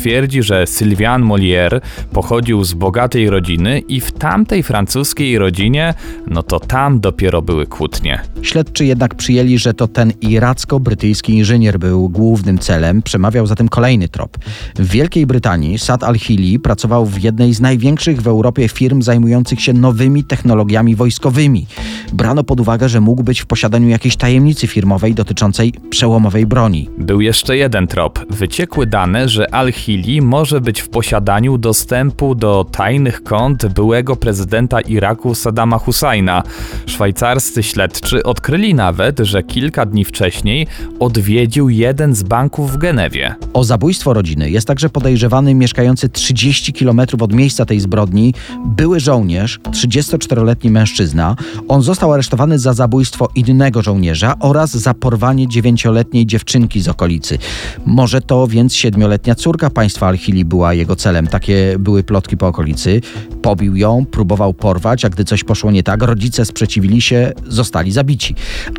Twierdzi, 0.04 0.42
że 0.42 0.66
Sylvian 0.66 1.22
Molière 1.22 1.80
pochodził 2.12 2.64
z 2.64 2.74
bogatej 2.74 3.30
rodziny 3.30 3.78
i 3.88 4.00
w 4.00 4.12
tamtej 4.12 4.62
francuskiej 4.62 5.38
rodzinie, 5.38 5.94
no 6.26 6.42
to 6.42 6.60
tam 6.60 7.00
dopiero 7.00 7.42
były 7.42 7.66
kłótnie. 7.66 8.20
Śledczy 8.42 8.84
jednak 8.84 9.14
przyjęli, 9.14 9.58
że 9.58 9.74
to 9.74 9.88
ten 9.88 10.12
iracko-brytyjski 10.20 11.30
inżynier 11.30 11.78
był 11.78 12.08
głównym 12.08 12.58
celem, 12.58 13.02
przemawiał 13.02 13.46
zatem 13.46 13.68
kolejny 13.68 14.08
trop. 14.08 14.38
W 14.76 14.88
Wielkiej 14.88 15.26
Brytanii 15.26 15.78
Sad 15.78 16.04
al-Hili 16.04 16.58
pracował 16.58 17.06
w 17.06 17.22
jednej 17.22 17.54
z 17.54 17.60
największych 17.60 18.22
w 18.22 18.28
Europie 18.28 18.68
firm 18.68 19.02
zajmujących 19.02 19.60
się 19.60 19.72
nowymi 19.72 20.24
technologiami 20.24 20.96
wojskowymi. 20.96 21.66
Brano 22.12 22.44
pod 22.44 22.60
uwagę, 22.60 22.88
że 22.88 23.00
mógł 23.00 23.22
być 23.22 23.40
w 23.40 23.46
posiadaniu 23.46 23.88
jakiejś 23.88 24.16
tajemnicy 24.16 24.66
firmowej 24.66 25.14
dotyczącej 25.14 25.72
przełomowej 25.90 26.46
broni. 26.46 26.90
Był 26.98 27.20
jeszcze 27.20 27.56
jeden 27.56 27.86
trop. 27.86 28.18
Wyciekły 28.30 28.86
dane, 28.86 29.28
że 29.28 29.54
Al-Hili 29.54 29.93
może 30.22 30.60
być 30.60 30.80
w 30.80 30.88
posiadaniu 30.88 31.58
dostępu 31.58 32.34
do 32.34 32.66
tajnych 32.72 33.22
kont 33.22 33.66
byłego 33.66 34.16
prezydenta 34.16 34.80
Iraku 34.80 35.34
Saddama 35.34 35.78
Husajna. 35.78 36.42
Szwajcarscy 36.86 37.62
śledczy 37.62 38.22
odkryli 38.22 38.74
nawet, 38.74 39.18
że 39.18 39.42
kilka 39.42 39.86
dni 39.86 40.04
wcześniej 40.04 40.66
odwiedził 41.00 41.68
jeden 41.68 42.14
z 42.14 42.22
banków 42.22 42.72
w 42.72 42.76
Genewie. 42.76 43.34
O 43.52 43.64
zabójstwo 43.64 44.12
rodziny 44.12 44.50
jest 44.50 44.66
także 44.66 44.88
podejrzewany 44.88 45.54
mieszkający 45.54 46.08
30 46.08 46.72
km 46.72 47.00
od 47.20 47.32
miejsca 47.32 47.66
tej 47.66 47.80
zbrodni 47.80 48.34
były 48.66 49.00
żołnierz, 49.00 49.60
34-letni 49.70 50.70
mężczyzna. 50.70 51.36
On 51.68 51.82
został 51.82 52.12
aresztowany 52.12 52.58
za 52.58 52.72
zabójstwo 52.72 53.28
innego 53.34 53.82
żołnierza 53.82 54.34
oraz 54.40 54.70
za 54.70 54.94
porwanie 54.94 55.48
9-letniej 55.48 56.26
dziewczynki 56.26 56.80
z 56.80 56.88
okolicy. 56.88 57.38
Może 57.86 58.20
to 58.20 58.46
więc 58.46 58.74
siedmioletnia 58.74 59.34
córka 59.34 59.70
państwa 59.70 59.83
Al-Hili 60.02 60.44
była 60.44 60.74
jego 60.74 60.96
celem. 60.96 61.26
Takie 61.26 61.76
były 61.78 62.04
plotki 62.04 62.36
po 62.36 62.46
okolicy. 62.46 63.00
Pobił 63.42 63.76
ją, 63.76 64.04
próbował 64.10 64.54
porwać, 64.54 65.04
a 65.04 65.08
gdy 65.08 65.24
coś 65.24 65.44
poszło 65.44 65.70
nie 65.70 65.82
tak, 65.82 66.02
rodzice 66.02 66.44
sprzeciwili 66.44 67.00
się, 67.00 67.32
zostali 67.48 67.92
zabici. 67.92 68.34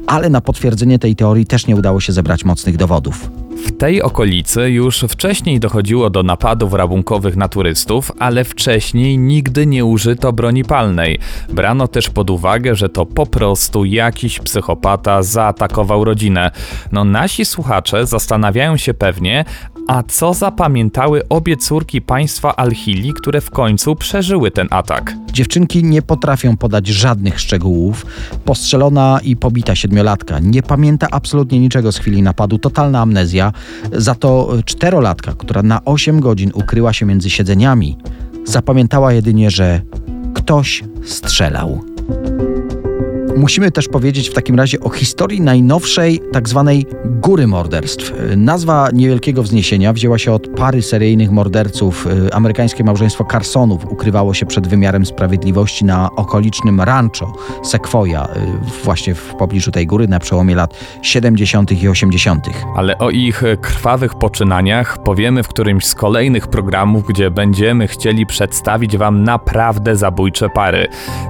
Ale 0.07 0.29
na 0.29 0.41
potwierdzenie 0.41 0.99
tej 0.99 1.15
teorii 1.15 1.45
też 1.45 1.67
nie 1.67 1.75
udało 1.75 1.99
się 1.99 2.13
zebrać 2.13 2.45
mocnych 2.45 2.77
dowodów. 2.77 3.29
W 3.55 3.77
tej 3.77 4.01
okolicy 4.01 4.69
już 4.69 4.99
wcześniej 5.09 5.59
dochodziło 5.59 6.09
do 6.09 6.23
napadów 6.23 6.73
rabunkowych 6.73 7.35
na 7.35 7.47
turystów, 7.47 8.11
ale 8.19 8.43
wcześniej 8.43 9.17
nigdy 9.17 9.65
nie 9.65 9.85
użyto 9.85 10.33
broni 10.33 10.63
palnej. 10.63 11.19
Brano 11.53 11.87
też 11.87 12.09
pod 12.09 12.29
uwagę, 12.29 12.75
że 12.75 12.89
to 12.89 13.05
po 13.05 13.25
prostu 13.25 13.85
jakiś 13.85 14.39
psychopata 14.39 15.23
zaatakował 15.23 16.03
rodzinę. 16.03 16.51
No 16.91 17.03
nasi 17.03 17.45
słuchacze 17.45 18.05
zastanawiają 18.05 18.77
się 18.77 18.93
pewnie, 18.93 19.45
a 19.87 20.03
co 20.03 20.33
zapamiętały 20.33 21.27
obie 21.29 21.57
córki 21.57 22.01
państwa 22.01 22.55
Al-Hili, 22.55 23.13
które 23.13 23.41
w 23.41 23.49
końcu 23.49 23.95
przeżyły 23.95 24.51
ten 24.51 24.67
atak? 24.71 25.13
Dziewczynki 25.33 25.83
nie 25.83 26.01
potrafią 26.01 26.57
podać 26.57 26.87
żadnych 26.87 27.39
szczegółów. 27.39 28.05
Postrzelona 28.45 29.19
i 29.23 29.35
pobita 29.35 29.75
siedmiolatka 29.75 30.39
nie 30.39 30.63
pamięta 30.63 31.07
absolutnie 31.11 31.59
niczego 31.59 31.91
z 31.91 31.97
chwili 31.97 32.21
napadu, 32.21 32.57
totalna 32.57 33.01
amnezja. 33.01 33.51
Za 33.91 34.15
to 34.15 34.49
czterolatka, 34.65 35.33
która 35.37 35.63
na 35.63 35.85
8 35.85 36.19
godzin 36.19 36.51
ukryła 36.53 36.93
się 36.93 37.05
między 37.05 37.29
siedzeniami, 37.29 37.97
zapamiętała 38.45 39.13
jedynie, 39.13 39.51
że 39.51 39.81
ktoś 40.33 40.83
strzelał. 41.05 41.81
Musimy 43.35 43.71
też 43.71 43.87
powiedzieć 43.87 44.29
w 44.29 44.33
takim 44.33 44.55
razie 44.55 44.79
o 44.79 44.89
historii 44.89 45.41
najnowszej 45.41 46.21
tak 46.31 46.49
zwanej 46.49 46.85
góry 47.05 47.47
morderstw. 47.47 48.13
Nazwa 48.37 48.89
niewielkiego 48.93 49.43
wzniesienia 49.43 49.93
wzięła 49.93 50.17
się 50.17 50.31
od 50.31 50.47
pary 50.47 50.81
seryjnych 50.81 51.31
morderców. 51.31 52.07
Amerykańskie 52.31 52.83
małżeństwo 52.83 53.25
Carsonów 53.25 53.85
ukrywało 53.85 54.33
się 54.33 54.45
przed 54.45 54.67
wymiarem 54.67 55.05
sprawiedliwości 55.05 55.85
na 55.85 56.09
okolicznym 56.15 56.81
rancho 56.81 57.33
Sequoia, 57.63 58.27
właśnie 58.83 59.15
w 59.15 59.35
pobliżu 59.35 59.71
tej 59.71 59.87
góry 59.87 60.07
na 60.07 60.19
przełomie 60.19 60.55
lat 60.55 60.73
70. 61.01 61.83
i 61.83 61.89
80. 61.89 62.47
Ale 62.75 62.97
o 62.97 63.09
ich 63.09 63.43
krwawych 63.61 64.15
poczynaniach 64.15 65.03
powiemy 65.03 65.43
w 65.43 65.47
którymś 65.47 65.85
z 65.85 65.95
kolejnych 65.95 66.47
programów, 66.47 67.07
gdzie 67.07 67.31
będziemy 67.31 67.87
chcieli 67.87 68.25
przedstawić 68.25 68.97
Wam 68.97 69.23
naprawdę 69.23 69.95
zabójcze 69.95 70.49
pary. 70.49 70.87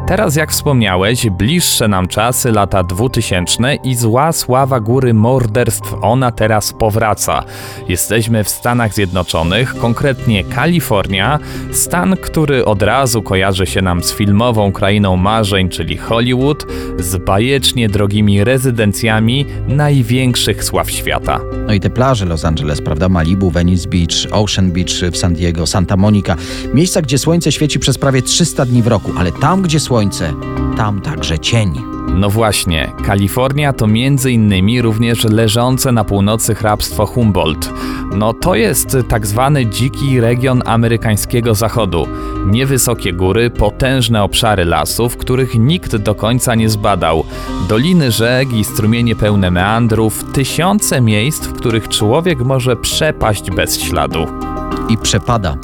Teraz, 0.07 0.35
jak 0.35 0.51
wspomniałeś, 0.51 1.29
bliższe 1.29 1.87
nam 1.95 2.08
czasy, 2.08 2.51
lata 2.51 2.84
2000 2.84 3.75
i 3.75 3.95
zła 3.95 4.31
sława 4.31 4.79
góry 4.79 5.13
morderstw, 5.13 5.95
ona 6.01 6.31
teraz 6.31 6.73
powraca. 6.73 7.43
Jesteśmy 7.88 8.43
w 8.43 8.49
Stanach 8.49 8.93
Zjednoczonych, 8.93 9.75
konkretnie 9.75 10.43
Kalifornia, 10.43 11.39
stan, 11.71 12.17
który 12.17 12.65
od 12.65 12.81
razu 12.81 13.21
kojarzy 13.21 13.65
się 13.65 13.81
nam 13.81 14.03
z 14.03 14.13
filmową 14.13 14.71
krainą 14.71 15.17
marzeń, 15.17 15.69
czyli 15.69 15.97
Hollywood, 15.97 16.65
z 16.99 17.17
bajecznie 17.17 17.89
drogimi 17.89 18.43
rezydencjami 18.43 19.45
największych 19.67 20.63
sław 20.63 20.91
świata. 20.91 21.39
No 21.67 21.73
i 21.73 21.79
te 21.79 21.89
plaże 21.89 22.25
Los 22.25 22.45
Angeles, 22.45 22.81
prawda? 22.81 23.10
Malibu, 23.10 23.51
Venice 23.51 23.89
Beach, 23.89 24.31
Ocean 24.31 24.71
Beach 24.71 25.12
w 25.12 25.17
San 25.17 25.34
Diego, 25.34 25.67
Santa 25.67 25.97
Monica. 25.97 26.36
Miejsca, 26.73 27.01
gdzie 27.01 27.17
słońce 27.17 27.51
świeci 27.51 27.79
przez 27.79 27.97
prawie 27.97 28.21
300 28.21 28.65
dni 28.65 28.81
w 28.81 28.88
roku, 28.88 29.12
ale 29.17 29.31
tam, 29.31 29.62
gdzie 29.62 29.79
słońce, 29.79 30.34
tam 30.77 31.01
także 31.01 31.39
cień. 31.39 31.73
No 32.15 32.29
właśnie, 32.29 32.91
Kalifornia 33.05 33.73
to 33.73 33.88
między 33.88 34.31
innymi 34.31 34.81
również 34.81 35.23
leżące 35.23 35.91
na 35.91 36.03
północy 36.03 36.55
hrabstwo 36.55 37.05
Humboldt. 37.05 37.73
No 38.15 38.33
to 38.33 38.55
jest 38.55 38.97
tak 39.07 39.27
zwany 39.27 39.65
dziki 39.65 40.19
region 40.19 40.61
amerykańskiego 40.65 41.55
zachodu. 41.55 42.07
Niewysokie 42.45 43.13
góry, 43.13 43.49
potężne 43.49 44.23
obszary 44.23 44.65
lasów, 44.65 45.17
których 45.17 45.55
nikt 45.55 45.95
do 45.95 46.15
końca 46.15 46.55
nie 46.55 46.69
zbadał. 46.69 47.23
Doliny 47.69 48.11
rzek 48.11 48.53
i 48.53 48.63
strumienie 48.63 49.15
pełne 49.15 49.51
meandrów, 49.51 50.23
tysiące 50.33 51.01
miejsc, 51.01 51.45
w 51.47 51.53
których 51.53 51.89
człowiek 51.89 52.39
może 52.39 52.75
przepaść 52.75 53.51
bez 53.51 53.81
śladu 53.81 54.54
i 54.89 54.97
przepada. 54.97 55.57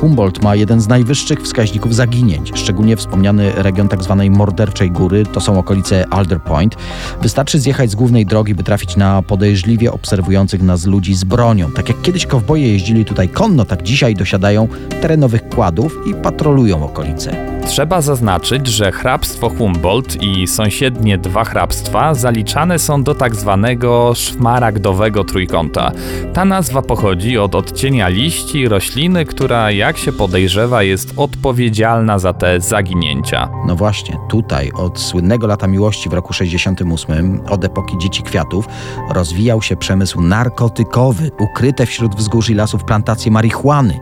Humboldt 0.00 0.42
ma 0.42 0.54
jeden 0.54 0.80
z 0.80 0.88
najwyższych 0.88 1.42
wskaźników 1.42 1.94
zaginięć, 1.94 2.52
szczególnie 2.54 2.96
wspomniany 2.96 3.52
region 3.56 3.88
tzw. 3.88 4.16
Tak 4.18 4.38
morderczej 4.38 4.90
góry, 4.90 5.26
to 5.26 5.40
są 5.40 5.58
okolice 5.58 6.04
Alder 6.10 6.40
Point. 6.40 6.76
Wystarczy 7.22 7.60
zjechać 7.60 7.90
z 7.90 7.94
głównej 7.94 8.26
drogi, 8.26 8.54
by 8.54 8.62
trafić 8.62 8.96
na 8.96 9.22
podejrzliwie 9.22 9.92
obserwujących 9.92 10.62
nas 10.62 10.86
ludzi 10.86 11.14
z 11.14 11.24
bronią. 11.24 11.70
Tak 11.70 11.88
jak 11.88 12.02
kiedyś 12.02 12.26
kowboje 12.26 12.72
jeździli 12.72 13.04
tutaj 13.04 13.28
konno, 13.28 13.64
tak 13.64 13.82
dzisiaj 13.82 14.14
dosiadają 14.14 14.68
terenowych 15.02 15.48
kładów 15.48 15.96
i 16.06 16.14
patrolują 16.14 16.84
okolice. 16.84 17.53
Trzeba 17.66 18.00
zaznaczyć, 18.00 18.66
że 18.66 18.92
hrabstwo 18.92 19.50
Humboldt 19.50 20.22
i 20.22 20.46
sąsiednie 20.46 21.18
dwa 21.18 21.44
hrabstwa 21.44 22.14
zaliczane 22.14 22.78
są 22.78 23.02
do 23.02 23.14
tak 23.14 23.34
zwanego 23.34 24.12
szmaragdowego 24.14 25.24
trójkąta. 25.24 25.92
Ta 26.32 26.44
nazwa 26.44 26.82
pochodzi 26.82 27.38
od 27.38 27.54
odcienia 27.54 28.08
liści 28.08 28.68
rośliny, 28.68 29.24
która 29.24 29.70
jak 29.70 29.98
się 29.98 30.12
podejrzewa 30.12 30.82
jest 30.82 31.12
odpowiedzialna 31.16 32.18
za 32.18 32.32
te 32.32 32.60
zaginięcia. 32.60 33.48
No 33.66 33.76
właśnie, 33.76 34.16
tutaj 34.28 34.70
od 34.74 35.00
słynnego 35.00 35.46
lata 35.46 35.66
miłości 35.66 36.08
w 36.08 36.12
roku 36.12 36.32
68, 36.32 37.40
od 37.50 37.64
epoki 37.64 37.98
dzieci 37.98 38.22
kwiatów, 38.22 38.68
rozwijał 39.10 39.62
się 39.62 39.76
przemysł 39.76 40.20
narkotykowy, 40.20 41.30
ukryte 41.40 41.86
wśród 41.86 42.14
wzgórz 42.14 42.50
i 42.50 42.54
lasów 42.54 42.84
plantacje 42.84 43.32
marihuany. 43.32 44.00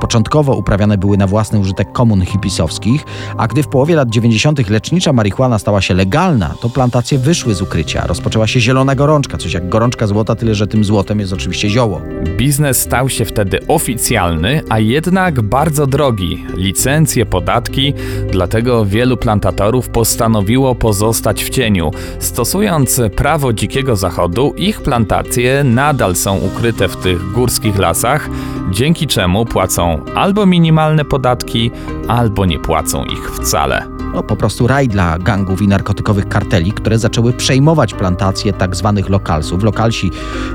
Początkowo 0.00 0.54
uprawiane 0.54 0.98
były 0.98 1.16
na 1.16 1.26
własny 1.26 1.58
użytek 1.58 1.92
komun 1.92 2.24
hipisowskich, 2.24 3.01
a 3.36 3.48
gdy 3.48 3.62
w 3.62 3.68
połowie 3.68 3.96
lat 3.96 4.10
90. 4.10 4.68
lecznicza 4.70 5.12
marihuana 5.12 5.58
stała 5.58 5.80
się 5.80 5.94
legalna, 5.94 6.54
to 6.60 6.70
plantacje 6.70 7.18
wyszły 7.18 7.54
z 7.54 7.62
ukrycia. 7.62 8.06
Rozpoczęła 8.06 8.46
się 8.46 8.60
zielona 8.60 8.94
gorączka, 8.94 9.38
coś 9.38 9.52
jak 9.52 9.68
gorączka 9.68 10.06
złota, 10.06 10.34
tyle 10.34 10.54
że 10.54 10.66
tym 10.66 10.84
złotem 10.84 11.20
jest 11.20 11.32
oczywiście 11.32 11.70
zioło. 11.70 12.00
Biznes 12.36 12.80
stał 12.80 13.08
się 13.08 13.24
wtedy 13.24 13.58
oficjalny, 13.68 14.62
a 14.68 14.78
jednak 14.78 15.42
bardzo 15.42 15.86
drogi. 15.86 16.44
Licencje, 16.56 17.26
podatki, 17.26 17.94
dlatego 18.30 18.84
wielu 18.84 19.16
plantatorów 19.16 19.88
postanowiło 19.88 20.74
pozostać 20.74 21.44
w 21.44 21.50
cieniu. 21.50 21.90
Stosując 22.18 23.00
prawo 23.16 23.52
dzikiego 23.52 23.96
zachodu, 23.96 24.54
ich 24.56 24.80
plantacje 24.80 25.64
nadal 25.64 26.16
są 26.16 26.38
ukryte 26.38 26.88
w 26.88 26.96
tych 26.96 27.32
górskich 27.32 27.78
lasach, 27.78 28.30
dzięki 28.70 29.06
czemu 29.06 29.46
płacą 29.46 30.04
albo 30.14 30.46
minimalne 30.46 31.04
podatki, 31.04 31.70
albo 32.08 32.46
nie 32.46 32.58
płacą 32.58 32.91
ich 33.00 33.30
wcale. 33.30 33.86
No, 34.14 34.22
po 34.22 34.36
prostu 34.36 34.66
raj 34.66 34.88
dla 34.88 35.18
gangów 35.18 35.62
i 35.62 35.68
narkotykowych 35.68 36.28
karteli, 36.28 36.72
które 36.72 36.98
zaczęły 36.98 37.32
przejmować 37.32 37.94
plantacje 37.94 38.52
tak 38.52 38.76
zwanych 38.76 39.08
lokalsów. 39.08 39.62
Lokalsi, 39.62 40.10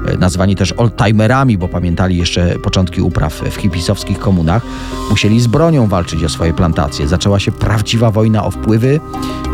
e, 0.07 0.17
nazwani 0.17 0.55
też 0.55 0.71
oldtimerami, 0.71 1.57
bo 1.57 1.67
pamiętali 1.67 2.17
jeszcze 2.17 2.59
początki 2.59 3.01
upraw 3.01 3.33
w 3.33 3.55
hipisowskich 3.55 4.19
komunach, 4.19 4.63
musieli 5.09 5.41
z 5.41 5.47
bronią 5.47 5.87
walczyć 5.87 6.23
o 6.23 6.29
swoje 6.29 6.53
plantacje. 6.53 7.07
Zaczęła 7.07 7.39
się 7.39 7.51
prawdziwa 7.51 8.11
wojna 8.11 8.45
o 8.45 8.51
wpływy, 8.51 8.99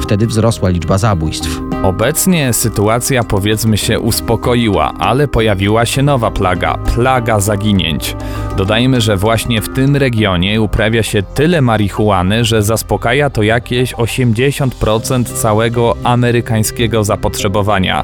wtedy 0.02 0.28
wzrosła 0.28 0.70
liczba 0.70 0.98
zabójstw. 0.98 1.73
Obecnie 1.84 2.54
sytuacja 2.54 3.24
powiedzmy 3.24 3.78
się 3.78 4.00
uspokoiła, 4.00 4.94
ale 5.00 5.28
pojawiła 5.28 5.86
się 5.86 6.04
nowa 6.04 6.32
plaga 6.32 6.78
plaga 6.78 7.40
zaginięć. 7.40 8.16
Dodajmy, 8.58 9.02
że 9.02 9.18
właśnie 9.18 9.62
w 9.62 9.70
tym 9.70 9.96
regionie 9.96 10.62
uprawia 10.62 11.04
się 11.04 11.24
tyle 11.24 11.62
marihuany, 11.62 12.46
że 12.46 12.64
zaspokaja 12.64 13.30
to 13.30 13.44
jakieś 13.44 13.94
80% 13.94 15.24
całego 15.26 15.96
amerykańskiego 16.04 17.04
zapotrzebowania 17.04 18.04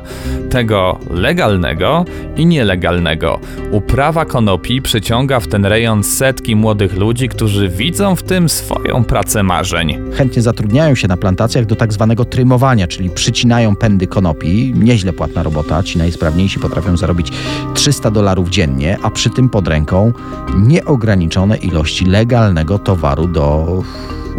tego 0.50 1.00
legalnego 1.10 2.06
i 2.38 2.46
nielegalnego. 2.46 3.40
Uprawa 3.72 4.26
konopi 4.26 4.82
przyciąga 4.82 5.40
w 5.40 5.48
ten 5.48 5.66
rejon 5.66 6.04
setki 6.04 6.56
młodych 6.56 6.98
ludzi, 6.98 7.30
którzy 7.30 7.70
widzą 7.70 8.16
w 8.16 8.24
tym 8.24 8.50
swoją 8.50 9.04
pracę 9.04 9.44
marzeń. 9.44 10.00
Chętnie 10.14 10.42
zatrudniają 10.42 10.96
się 10.96 11.08
na 11.08 11.18
plantacjach 11.18 11.66
do 11.66 11.76
tak 11.76 11.94
zwanego 11.94 12.26
trymowania, 12.26 12.88
czyli 12.88 13.10
przycinają 13.10 13.69
pędy 13.76 14.08
konopi. 14.08 14.74
Nieźle 14.76 15.14
płatna 15.14 15.44
robota, 15.44 15.84
ci 15.84 15.98
najsprawniejsi 15.98 16.60
potrafią 16.60 16.98
zarobić 16.98 17.32
300 17.74 18.12
dolarów 18.12 18.50
dziennie, 18.50 18.98
a 19.04 19.10
przy 19.10 19.30
tym 19.30 19.50
pod 19.50 19.68
ręką 19.68 20.14
nieograniczone 20.58 21.58
ilości 21.58 22.06
legalnego 22.06 22.80
towaru 22.80 23.28
do 23.28 23.68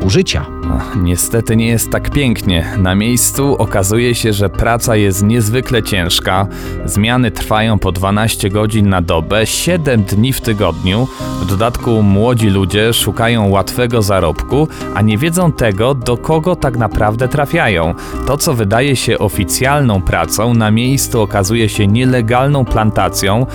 użycia. 0.03 0.60
Niestety 0.97 1.57
nie 1.57 1.67
jest 1.67 1.91
tak 1.91 2.11
pięknie. 2.11 2.67
Na 2.79 2.95
miejscu 2.95 3.57
okazuje 3.57 4.15
się, 4.15 4.33
że 4.33 4.49
praca 4.49 4.97
jest 4.97 5.23
niezwykle 5.23 5.83
ciężka. 5.83 6.47
Zmiany 6.85 7.31
trwają 7.31 7.79
po 7.79 7.93
12 7.93 8.51
godzin 8.51 8.89
na 8.89 9.03
dobę, 9.03 9.47
7 9.47 10.03
dni 10.03 10.33
w 10.33 10.41
tygodniu. 10.41 11.09
W 11.43 11.47
dodatku 11.47 12.03
młodzi 12.03 12.49
ludzie 12.49 12.93
szukają 12.93 13.49
łatwego 13.49 14.03
zarobku, 14.03 14.69
a 14.95 15.03
nie 15.03 15.19
wiedzą 15.19 15.53
tego, 15.53 15.95
do 15.95 16.17
kogo 16.17 16.57
tak 16.57 16.77
naprawdę 16.77 17.29
trafiają. 17.29 17.95
To, 18.27 18.37
co 18.37 18.55
wydaje 18.55 18.97
się 18.97 19.19
oficjalną 19.19 20.03
pracą, 20.03 20.55
na 20.55 20.71
miejscu 20.71 21.23
okazuje 21.23 21.69
się 21.69 21.87
nielegalną 21.87 22.65
plantacją, 22.65 23.47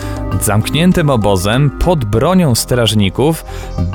zamkniętym 0.42 1.10
obozem 1.10 1.70
pod 1.70 2.06
bronią 2.06 2.56
strażników, 2.56 3.46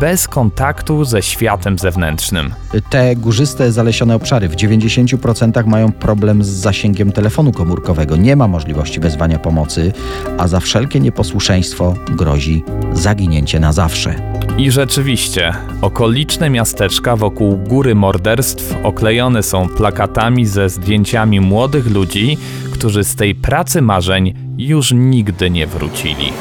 bez 0.00 0.28
kontaktu 0.28 1.04
ze 1.04 1.22
światem 1.22 1.78
zewnętrznym. 1.78 2.54
Te 2.90 3.16
górzyste, 3.20 3.72
zalesione 3.72 4.14
obszary 4.14 4.48
w 4.48 4.56
90% 4.56 5.66
mają 5.66 5.92
problem 5.92 6.44
z 6.44 6.48
zasięgiem 6.48 7.12
telefonu 7.12 7.52
komórkowego. 7.52 8.16
Nie 8.16 8.36
ma 8.36 8.48
możliwości 8.48 9.00
wezwania 9.00 9.38
pomocy, 9.38 9.92
a 10.38 10.48
za 10.48 10.60
wszelkie 10.60 11.00
nieposłuszeństwo 11.00 11.94
grozi 12.16 12.64
zaginięcie 12.92 13.60
na 13.60 13.72
zawsze. 13.72 14.14
I 14.58 14.70
rzeczywiście, 14.70 15.54
okoliczne 15.82 16.50
miasteczka 16.50 17.16
wokół 17.16 17.56
góry 17.56 17.94
morderstw 17.94 18.74
oklejone 18.82 19.42
są 19.42 19.68
plakatami 19.68 20.46
ze 20.46 20.68
zdjęciami 20.68 21.40
młodych 21.40 21.86
ludzi, 21.86 22.38
którzy 22.72 23.04
z 23.04 23.16
tej 23.16 23.34
pracy 23.34 23.82
marzeń 23.82 24.34
już 24.58 24.92
nigdy 24.92 25.50
nie 25.50 25.66
wrócili. 25.66 26.32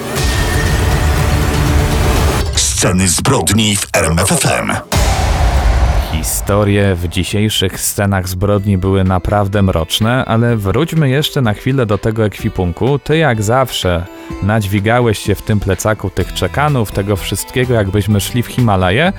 Sceny 2.55 3.07
zbrodni 3.07 3.75
w 3.75 3.87
RMFFM. 3.93 4.98
Historie 6.19 6.95
w 6.95 7.07
dzisiejszych 7.07 7.79
scenach 7.79 8.27
zbrodni 8.27 8.77
były 8.77 9.03
naprawdę 9.03 9.61
mroczne, 9.61 10.25
ale 10.25 10.57
wróćmy 10.57 11.09
jeszcze 11.09 11.41
na 11.41 11.53
chwilę 11.53 11.85
do 11.85 11.97
tego 11.97 12.25
ekwipunku. 12.25 12.99
Ty 12.99 13.17
jak 13.17 13.43
zawsze 13.43 14.05
nadźwigałeś 14.43 15.19
się 15.19 15.35
w 15.35 15.41
tym 15.41 15.59
plecaku 15.59 16.09
tych 16.09 16.33
czekanów, 16.33 16.91
tego 16.91 17.15
wszystkiego, 17.15 17.73
jakbyśmy 17.73 18.19
szli 18.19 18.43
w 18.43 18.47
Himalaje, 18.47 19.13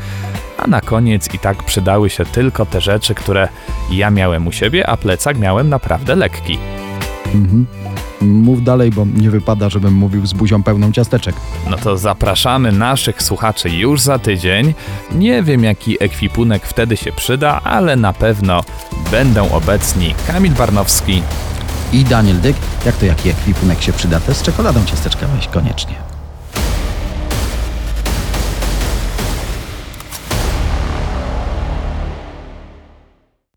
a 0.58 0.66
na 0.66 0.80
koniec 0.80 1.34
i 1.34 1.38
tak 1.38 1.62
przydały 1.62 2.10
się 2.10 2.24
tylko 2.24 2.66
te 2.66 2.80
rzeczy, 2.80 3.14
które 3.14 3.48
ja 3.90 4.10
miałem 4.10 4.46
u 4.46 4.52
siebie, 4.52 4.86
a 4.86 4.96
plecak 4.96 5.38
miałem 5.38 5.68
naprawdę 5.68 6.16
lekki. 6.16 6.58
Mów 8.20 8.64
dalej, 8.64 8.90
bo 8.90 9.06
nie 9.14 9.30
wypada, 9.30 9.70
żebym 9.70 9.94
mówił 9.94 10.26
z 10.26 10.32
buzią 10.32 10.62
pełną 10.62 10.92
ciasteczek. 10.92 11.34
No 11.70 11.76
to 11.76 11.98
zapraszamy 11.98 12.72
naszych 12.72 13.22
słuchaczy 13.22 13.70
już 13.70 14.00
za 14.00 14.18
tydzień. 14.18 14.74
Nie 15.12 15.42
wiem 15.42 15.64
jaki 15.64 16.04
ekwipunek 16.04 16.66
wtedy 16.66 16.96
się 16.96 17.12
przyda, 17.12 17.60
ale 17.64 17.96
na 17.96 18.12
pewno 18.12 18.60
będą 19.10 19.50
obecni 19.50 20.14
Kamil 20.26 20.52
Barnowski 20.52 21.22
I 21.92 22.04
Daniel 22.04 22.40
Dyk, 22.40 22.56
jak 22.86 22.96
to 22.96 23.06
jaki 23.06 23.28
ekwipunek 23.28 23.82
się 23.82 23.92
przyda? 23.92 24.20
To 24.20 24.34
z 24.34 24.42
czekoladą 24.42 24.84
ciasteczka 24.84 25.26
weź 25.26 25.48
koniecznie. 25.48 26.19